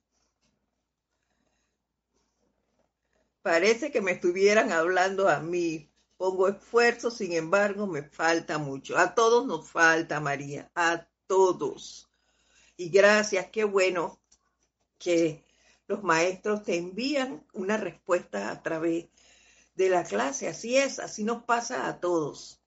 [3.45, 5.91] Parece que me estuvieran hablando a mí.
[6.17, 8.97] Pongo esfuerzo, sin embargo, me falta mucho.
[8.97, 12.09] A todos nos falta, María, a todos.
[12.79, 14.19] Y gracias, qué bueno
[14.99, 15.45] que
[15.87, 19.07] los maestros te envían una respuesta a través
[19.75, 20.49] de la clase.
[20.49, 22.61] Así es, así nos pasa a todos.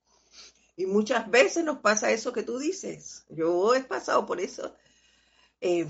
[0.75, 3.25] Y muchas veces nos pasa eso que tú dices.
[3.29, 4.75] Yo he pasado por eso.
[5.59, 5.87] Eh,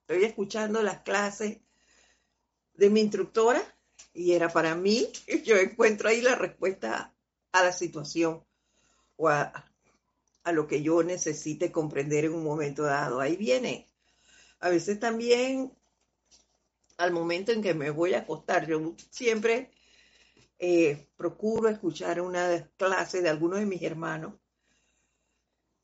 [0.00, 1.58] estoy escuchando las clases
[2.74, 3.62] de mi instructora
[4.12, 5.08] y era para mí,
[5.44, 7.14] yo encuentro ahí la respuesta
[7.52, 8.44] a la situación
[9.16, 9.64] o a,
[10.52, 13.20] lo que yo necesite comprender en un momento dado.
[13.20, 13.88] Ahí viene.
[14.60, 15.72] A veces también
[16.96, 19.70] al momento en que me voy a acostar, yo siempre
[20.58, 24.34] eh, procuro escuchar una clase de algunos de mis hermanos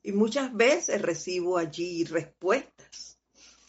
[0.01, 3.19] y muchas veces recibo allí respuestas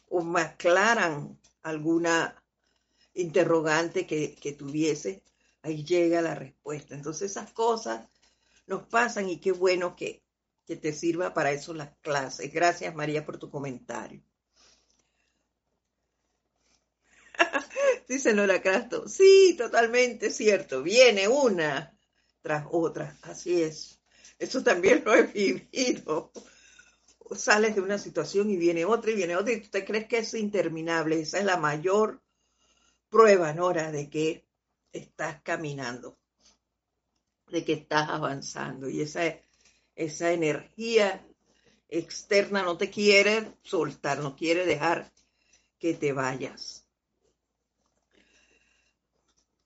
[0.08, 2.42] o me aclaran alguna
[3.14, 5.22] interrogante que, que tuviese,
[5.62, 6.94] ahí llega la respuesta.
[6.94, 8.08] Entonces esas cosas
[8.66, 10.24] nos pasan y qué bueno que,
[10.66, 12.52] que te sirva para eso las clases.
[12.52, 14.22] Gracias María por tu comentario.
[18.08, 21.96] Dice Nora Crasto, sí, totalmente cierto, viene una
[22.42, 24.00] tras otra, así es.
[24.38, 26.32] Eso también lo he vivido.
[27.34, 30.34] Sales de una situación y viene otra y viene otra y tú crees que es
[30.34, 31.20] interminable.
[31.20, 32.20] Esa es la mayor
[33.08, 34.44] prueba, Nora, de que
[34.92, 36.18] estás caminando,
[37.48, 39.22] de que estás avanzando y esa,
[39.94, 41.26] esa energía
[41.88, 45.10] externa no te quiere soltar, no quiere dejar
[45.78, 46.83] que te vayas.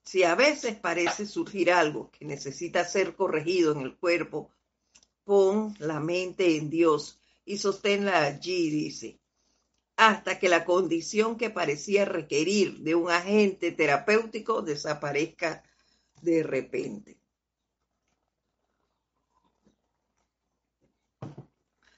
[0.08, 4.50] Si a veces parece surgir algo que necesita ser corregido en el cuerpo,
[5.22, 9.20] pon la mente en Dios y sosténla allí, dice,
[9.96, 15.62] hasta que la condición que parecía requerir de un agente terapéutico desaparezca
[16.22, 17.18] de repente.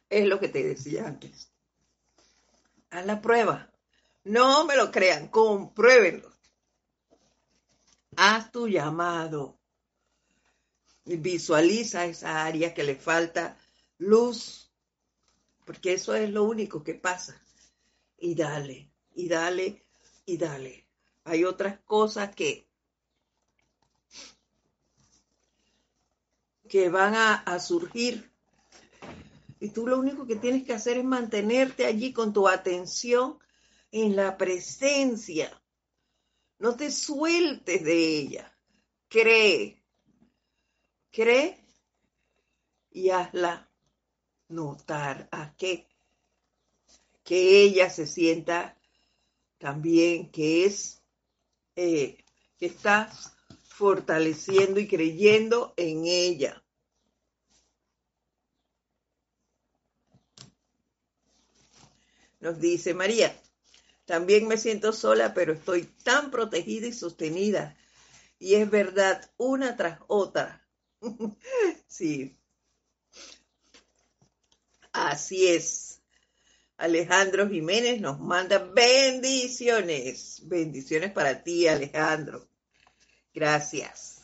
[0.08, 1.52] Es lo que te decía antes.
[2.90, 3.70] Haz la prueba.
[4.24, 6.39] No me lo crean, compruébenlo.
[8.16, 9.58] Haz tu llamado.
[11.04, 13.56] Visualiza esa área que le falta
[13.98, 14.70] luz,
[15.64, 17.40] porque eso es lo único que pasa.
[18.18, 19.84] Y dale, y dale,
[20.26, 20.86] y dale.
[21.24, 22.68] Hay otras cosas que,
[26.68, 28.30] que van a, a surgir.
[29.58, 33.38] Y tú lo único que tienes que hacer es mantenerte allí con tu atención
[33.92, 35.60] en la presencia
[36.60, 38.54] no te sueltes de ella.
[39.08, 39.82] Cree.
[41.10, 41.58] Cree
[42.92, 43.68] y hazla
[44.48, 45.88] notar a que,
[47.24, 48.78] que ella se sienta
[49.58, 51.02] también que es,
[51.76, 52.22] eh,
[52.58, 53.32] que estás
[53.64, 56.62] fortaleciendo y creyendo en ella.
[62.38, 63.34] Nos dice María,
[64.10, 67.76] también me siento sola, pero estoy tan protegida y sostenida.
[68.40, 70.66] Y es verdad, una tras otra.
[71.86, 72.36] sí.
[74.92, 76.02] Así es.
[76.76, 80.42] Alejandro Jiménez nos manda bendiciones.
[80.42, 82.48] Bendiciones para ti, Alejandro.
[83.32, 84.19] Gracias.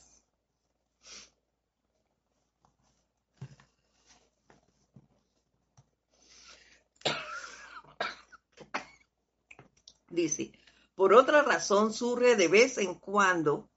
[10.08, 10.52] Dice,
[10.94, 13.68] por otra razón surge de vez en cuando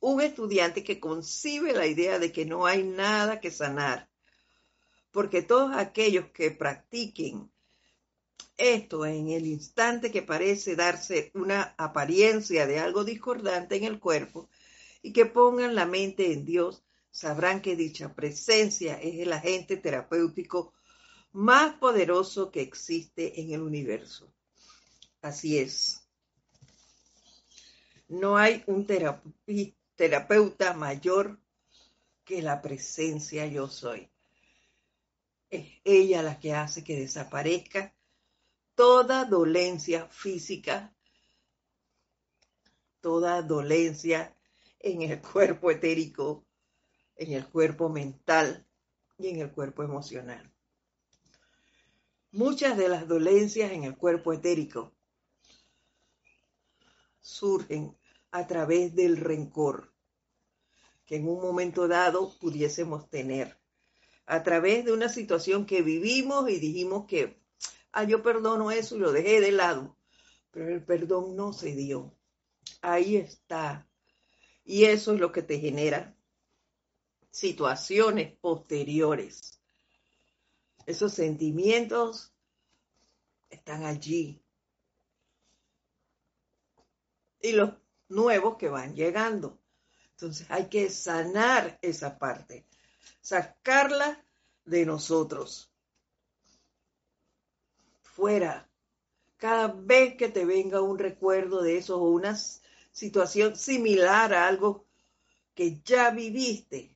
[0.00, 4.08] un estudiante que concibe la idea de que no hay nada que sanar,
[5.10, 7.50] porque todos aquellos que practiquen
[8.56, 14.50] esto en el instante que parece darse una apariencia de algo discordante en el cuerpo
[15.02, 20.74] y que pongan la mente en Dios, sabrán que dicha presencia es el agente terapéutico
[21.32, 24.30] más poderoso que existe en el universo.
[25.22, 26.02] Así es.
[28.08, 28.86] No hay un
[29.94, 31.38] terapeuta mayor
[32.24, 34.10] que la presencia yo soy.
[35.50, 37.94] Es ella la que hace que desaparezca
[38.74, 40.94] toda dolencia física,
[43.00, 44.34] toda dolencia
[44.78, 46.46] en el cuerpo etérico,
[47.16, 48.66] en el cuerpo mental
[49.18, 50.50] y en el cuerpo emocional.
[52.32, 54.94] Muchas de las dolencias en el cuerpo etérico
[57.20, 57.96] surgen
[58.30, 59.92] a través del rencor
[61.10, 63.58] que en un momento dado pudiésemos tener,
[64.26, 67.42] a través de una situación que vivimos y dijimos que,
[67.90, 69.96] ah, yo perdono eso y lo dejé de lado,
[70.52, 72.14] pero el perdón no se dio.
[72.80, 73.88] Ahí está.
[74.64, 76.16] Y eso es lo que te genera
[77.32, 79.60] situaciones posteriores.
[80.86, 82.32] Esos sentimientos
[83.48, 84.39] están allí
[87.40, 87.70] y los
[88.08, 89.58] nuevos que van llegando.
[90.10, 92.66] Entonces hay que sanar esa parte,
[93.20, 94.22] sacarla
[94.64, 95.72] de nosotros.
[98.02, 98.68] Fuera.
[99.38, 102.36] Cada vez que te venga un recuerdo de eso o una
[102.92, 104.86] situación similar a algo
[105.54, 106.94] que ya viviste,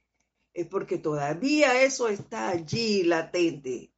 [0.53, 3.91] es porque todavía eso está allí latente.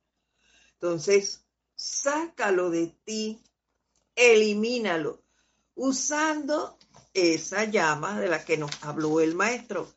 [0.75, 1.45] Entonces,
[1.75, 3.43] sácalo de ti,
[4.15, 5.26] elimínalo
[5.77, 6.77] usando
[7.15, 9.95] esa llama de la que nos habló el maestro,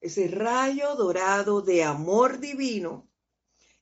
[0.00, 3.08] ese rayo dorado de amor divino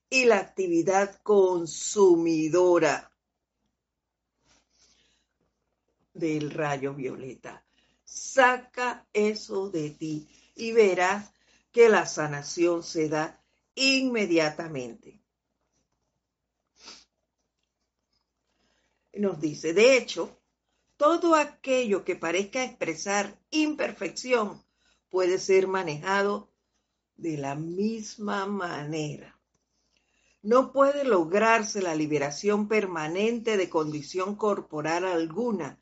[0.09, 3.11] y la actividad consumidora.
[6.13, 7.65] del rayo violeta.
[8.05, 11.33] Saca eso de ti y verás
[11.73, 13.43] que la sanación se da
[13.75, 15.21] inmediatamente.
[19.15, 20.40] Nos dice, de hecho,
[21.01, 24.63] todo aquello que parezca expresar imperfección
[25.09, 26.51] puede ser manejado
[27.17, 29.35] de la misma manera.
[30.43, 35.81] No puede lograrse la liberación permanente de condición corporal alguna,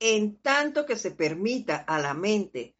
[0.00, 2.74] en tanto que se permita a la mente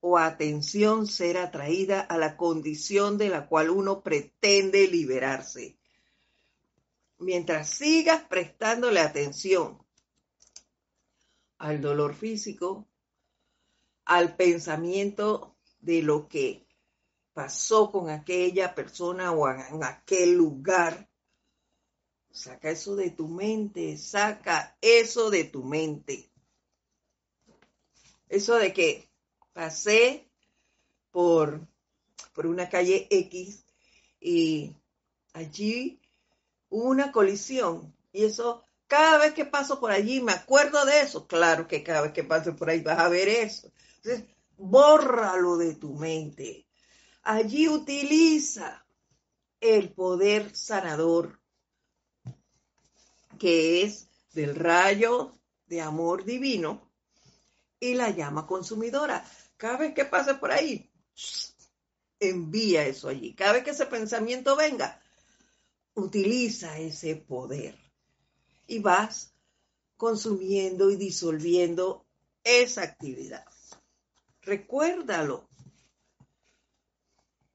[0.00, 5.78] o atención ser atraída a la condición de la cual uno pretende liberarse.
[7.16, 9.78] Mientras sigas prestándole atención
[11.60, 12.86] al dolor físico,
[14.06, 16.66] al pensamiento de lo que
[17.34, 21.08] pasó con aquella persona o en aquel lugar.
[22.30, 26.30] Saca eso de tu mente, saca eso de tu mente.
[28.28, 29.10] Eso de que
[29.52, 30.26] pasé
[31.10, 31.60] por,
[32.32, 33.64] por una calle X
[34.18, 34.74] y
[35.34, 36.00] allí
[36.70, 41.28] hubo una colisión y eso, cada vez que paso por allí me acuerdo de eso.
[41.28, 43.70] Claro que cada vez que paso por ahí vas a ver eso.
[43.98, 44.24] Entonces,
[44.56, 46.66] bórralo de tu mente.
[47.22, 48.84] Allí utiliza
[49.60, 51.38] el poder sanador
[53.38, 55.38] que es del rayo
[55.68, 56.90] de amor divino
[57.78, 59.24] y la llama consumidora.
[59.56, 60.90] Cada vez que pase por ahí,
[62.18, 63.34] envía eso allí.
[63.34, 65.00] Cada vez que ese pensamiento venga,
[65.94, 67.89] utiliza ese poder
[68.70, 69.34] y vas
[69.96, 72.06] consumiendo y disolviendo
[72.44, 73.44] esa actividad.
[74.42, 75.48] Recuérdalo.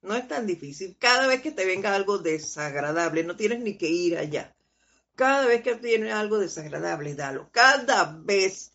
[0.02, 0.98] No es tan difícil.
[1.00, 4.54] Cada vez que te venga algo desagradable, no tienes ni que ir allá.
[5.16, 7.50] Cada vez que tienes algo desagradable, dalo.
[7.52, 8.74] Cada vez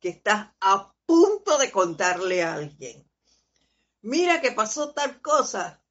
[0.00, 3.08] que estás a punto de contarle a alguien.
[4.02, 5.82] Mira que pasó tal cosa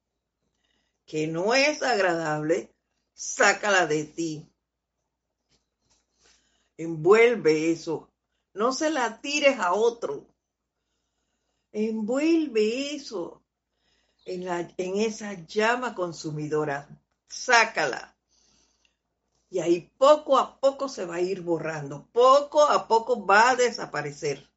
[1.04, 2.72] que no es agradable,
[3.12, 4.49] sácala de ti.
[6.80, 8.08] Envuelve eso.
[8.54, 10.26] No se la tires a otro.
[11.72, 13.42] Envuelve eso
[14.24, 14.48] en,
[14.96, 16.88] esa llama consumidora.
[17.28, 18.16] Sácala.
[19.50, 22.06] Y ahí poco a poco se va a ir borrando.
[22.12, 24.48] Poco a poco va a desaparecer.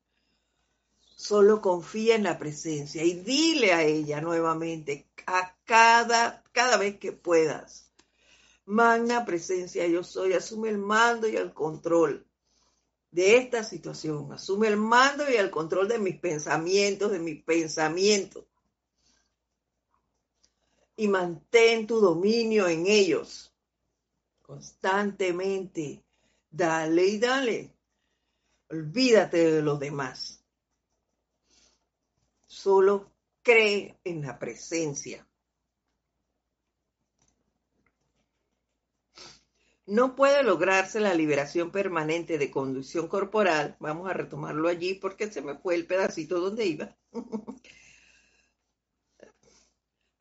[1.18, 7.12] Solo confía en la presencia y dile a ella nuevamente a cada, cada vez que
[7.12, 7.92] puedas.
[8.66, 12.26] Magna presencia yo soy, asume el mando y el control
[13.12, 14.32] de esta situación.
[14.32, 18.46] Asume el mando y el control de mis pensamientos, de mis pensamientos.
[20.96, 23.54] Y mantén tu dominio en ellos
[24.42, 26.04] constantemente.
[26.50, 27.74] Dale y dale.
[28.70, 30.44] Olvídate de los demás.
[32.46, 33.12] Solo
[33.42, 35.28] cree en la presencia.
[39.86, 43.76] No puede lograrse la liberación permanente de conducción corporal.
[43.80, 46.96] Vamos a retomarlo allí porque se me fue el pedacito donde iba.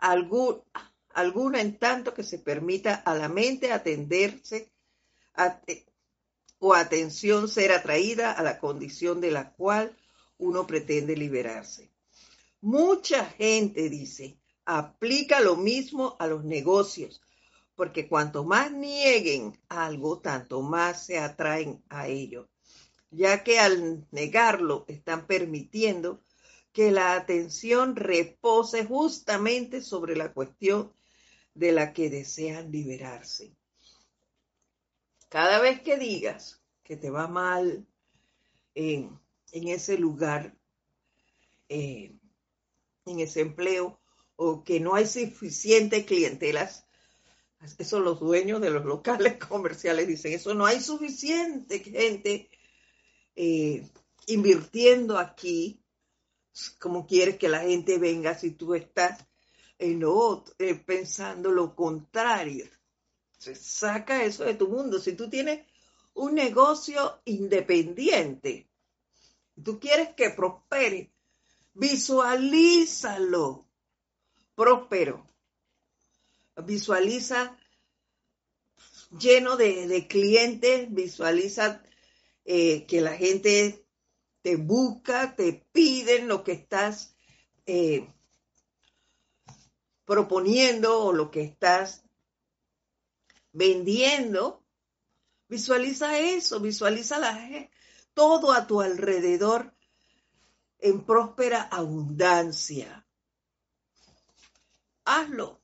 [0.02, 4.72] alguna en tanto que se permita a la mente atenderse
[6.58, 9.96] o atención ser atraída a la condición de la cual
[10.38, 11.92] uno pretende liberarse.
[12.60, 17.20] Mucha gente dice, aplica lo mismo a los negocios,
[17.82, 22.48] porque cuanto más nieguen algo, tanto más se atraen a ello,
[23.10, 26.22] ya que al negarlo están permitiendo
[26.72, 30.92] que la atención repose justamente sobre la cuestión
[31.54, 33.52] de la que desean liberarse.
[35.28, 37.84] Cada vez que digas que te va mal
[38.76, 39.20] en,
[39.50, 40.56] ese lugar,
[41.68, 42.14] eh,
[43.06, 44.00] en ese empleo
[44.36, 46.86] o que no hay suficiente clientelas.
[47.78, 52.50] Eso los dueños de los locales comerciales dicen, eso no hay suficiente gente
[53.36, 53.88] eh,
[54.26, 55.80] invirtiendo aquí.
[56.78, 59.24] como quieres que la gente venga si tú estás
[59.78, 62.66] en lo eh, pensando lo contrario?
[63.38, 64.98] Se saca eso de tu mundo.
[64.98, 65.66] Si tú tienes
[66.14, 68.68] un negocio independiente,
[69.62, 71.12] tú quieres que prospere,
[71.74, 73.64] Visualízalo
[74.54, 75.31] próspero.
[76.56, 77.56] Visualiza
[79.18, 81.82] lleno de, clientes, visualiza
[82.44, 83.86] eh, que la gente
[84.42, 87.14] te busca, te piden lo que estás
[87.66, 88.08] eh,
[90.04, 92.04] proponiendo o lo que estás
[93.52, 94.64] vendiendo.
[95.48, 97.70] Visualiza eso, visualiza la,
[98.14, 99.74] todo a tu alrededor
[100.78, 103.06] en próspera abundancia.
[105.04, 105.61] Hazlo.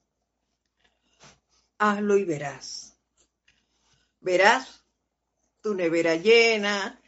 [1.78, 2.98] Hazlo y verás.
[4.20, 4.84] Verás
[5.60, 7.00] tu nevera llena.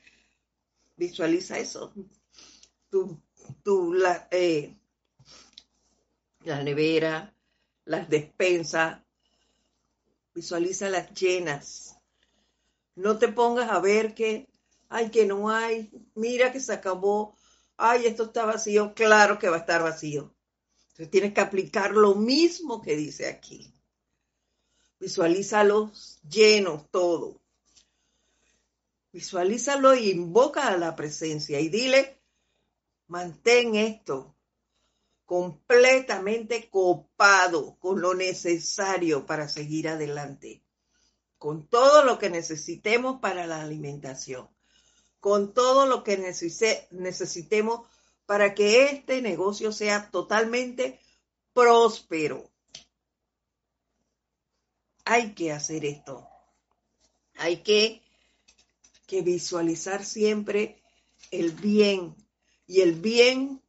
[0.96, 1.92] Visualiza eso.
[2.88, 3.20] Tu,
[3.62, 4.76] tu, la, eh,
[6.44, 7.34] la nevera,
[7.84, 9.00] las despensas.
[10.34, 11.96] Visualiza las llenas.
[12.94, 14.48] No te pongas a ver que,
[14.88, 15.90] ay, que no hay.
[16.14, 17.36] Mira que se acabó.
[17.76, 18.94] Ay, esto está vacío.
[18.94, 20.34] Claro que va a estar vacío.
[20.90, 23.72] Entonces tienes que aplicar lo mismo que dice aquí.
[25.00, 27.40] Visualízalos llenos todo.
[29.12, 32.20] Visualízalo e invoca a la presencia y dile,
[33.06, 34.36] mantén esto
[35.24, 40.62] completamente copado con lo necesario para seguir adelante,
[41.38, 44.50] con todo lo que necesitemos para la alimentación,
[45.18, 47.88] con todo lo que necesitemos
[48.26, 51.00] para que este negocio sea totalmente
[51.54, 52.49] próspero
[55.04, 56.28] hay que hacer esto.
[57.36, 58.02] Hay que,
[59.06, 60.82] que visualizar siempre
[61.30, 62.14] el bien
[62.66, 63.62] y el bien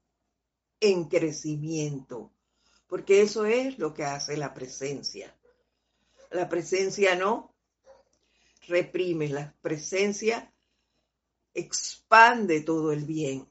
[0.79, 2.31] en crecimiento,
[2.87, 5.35] porque eso es lo que hace la presencia.
[6.31, 7.53] La presencia no
[8.67, 10.53] reprime, la presencia
[11.53, 13.47] expande todo el bien.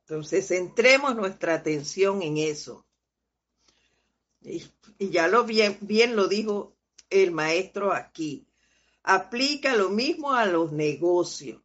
[0.00, 2.84] Entonces, centremos nuestra atención en eso.
[4.42, 4.62] Y,
[4.98, 6.76] ya lo bien, lo dijo
[7.08, 8.46] el maestro aquí.
[9.02, 11.62] Aplica lo mismo a los negocios.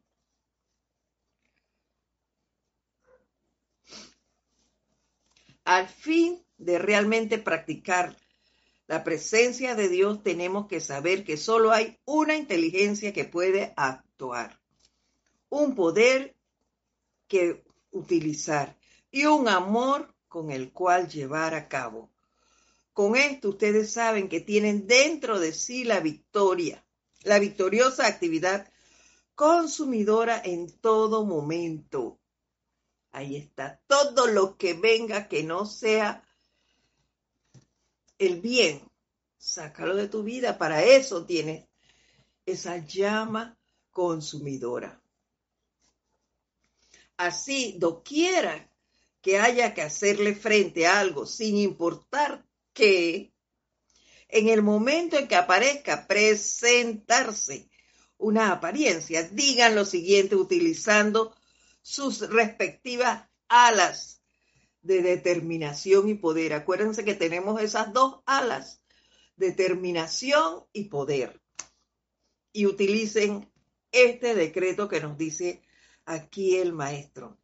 [5.64, 8.16] Al fin de realmente practicar
[8.88, 14.60] la presencia de Dios, tenemos que saber que solo hay una inteligencia que puede actuar,
[15.50, 16.36] un poder
[17.28, 18.78] que utilizar
[19.10, 22.12] y un amor con el cual llevar a cabo.
[22.96, 26.82] Con esto ustedes saben que tienen dentro de sí la victoria,
[27.24, 28.72] la victoriosa actividad
[29.36, 32.18] consumidora en todo momento.
[33.12, 36.24] Ahí está, todo lo que venga que no sea
[38.18, 38.90] el bien,
[39.38, 41.68] sácalo de tu vida, para eso tienes
[42.46, 43.58] esa llama
[43.92, 45.02] consumidora.
[47.18, 48.72] Así, doquiera
[49.22, 52.46] que haya que hacerle frente a algo, sin importar
[52.76, 53.34] que
[54.28, 57.70] en el momento en que aparezca presentarse
[58.18, 61.36] una apariencia, digan lo siguiente utilizando
[61.82, 64.22] sus respectivas alas
[64.82, 66.54] de determinación y poder.
[66.54, 68.82] Acuérdense que tenemos esas dos alas,
[69.38, 71.42] determinación y poder.
[72.52, 73.50] Y utilicen
[73.92, 75.62] este decreto que nos dice
[76.06, 77.38] aquí el maestro.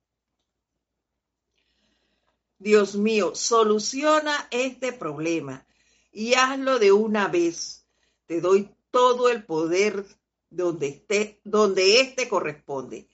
[2.61, 5.65] Dios mío, soluciona este problema
[6.11, 7.87] y hazlo de una vez.
[8.27, 10.05] Te doy todo el poder
[10.51, 13.09] donde esté, donde éste corresponde.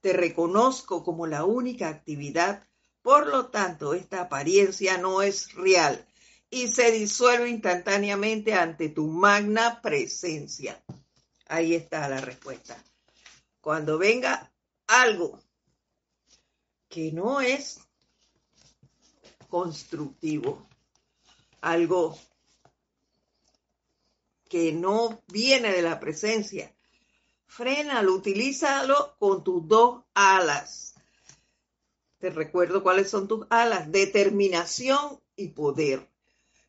[0.00, 2.68] Te reconozco como la única actividad,
[3.02, 6.06] por lo tanto, esta apariencia no es real
[6.48, 10.80] y se disuelve instantáneamente ante tu magna presencia.
[11.48, 12.80] Ahí está la respuesta.
[13.60, 14.52] Cuando venga
[14.86, 15.40] algo
[16.88, 17.83] que no es
[19.54, 20.66] constructivo,
[21.60, 22.18] algo
[24.48, 26.74] que no viene de la presencia.
[27.46, 30.96] Frénalo, utilízalo con tus dos alas.
[32.18, 36.04] Te recuerdo cuáles son tus alas, determinación y poder.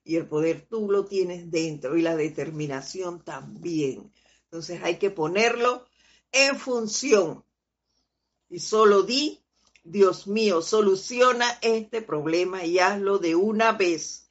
[0.04, 4.14] Y el poder tú lo tienes dentro y la determinación también.
[4.44, 5.88] Entonces hay que ponerlo
[6.32, 7.44] en función.
[8.48, 9.44] Y solo di
[9.88, 14.28] Dios mío, soluciona este problema y hazlo de una vez.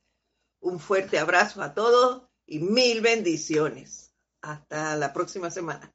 [0.60, 4.12] Un fuerte abrazo a todos y mil bendiciones.
[4.40, 5.92] Hasta la próxima semana.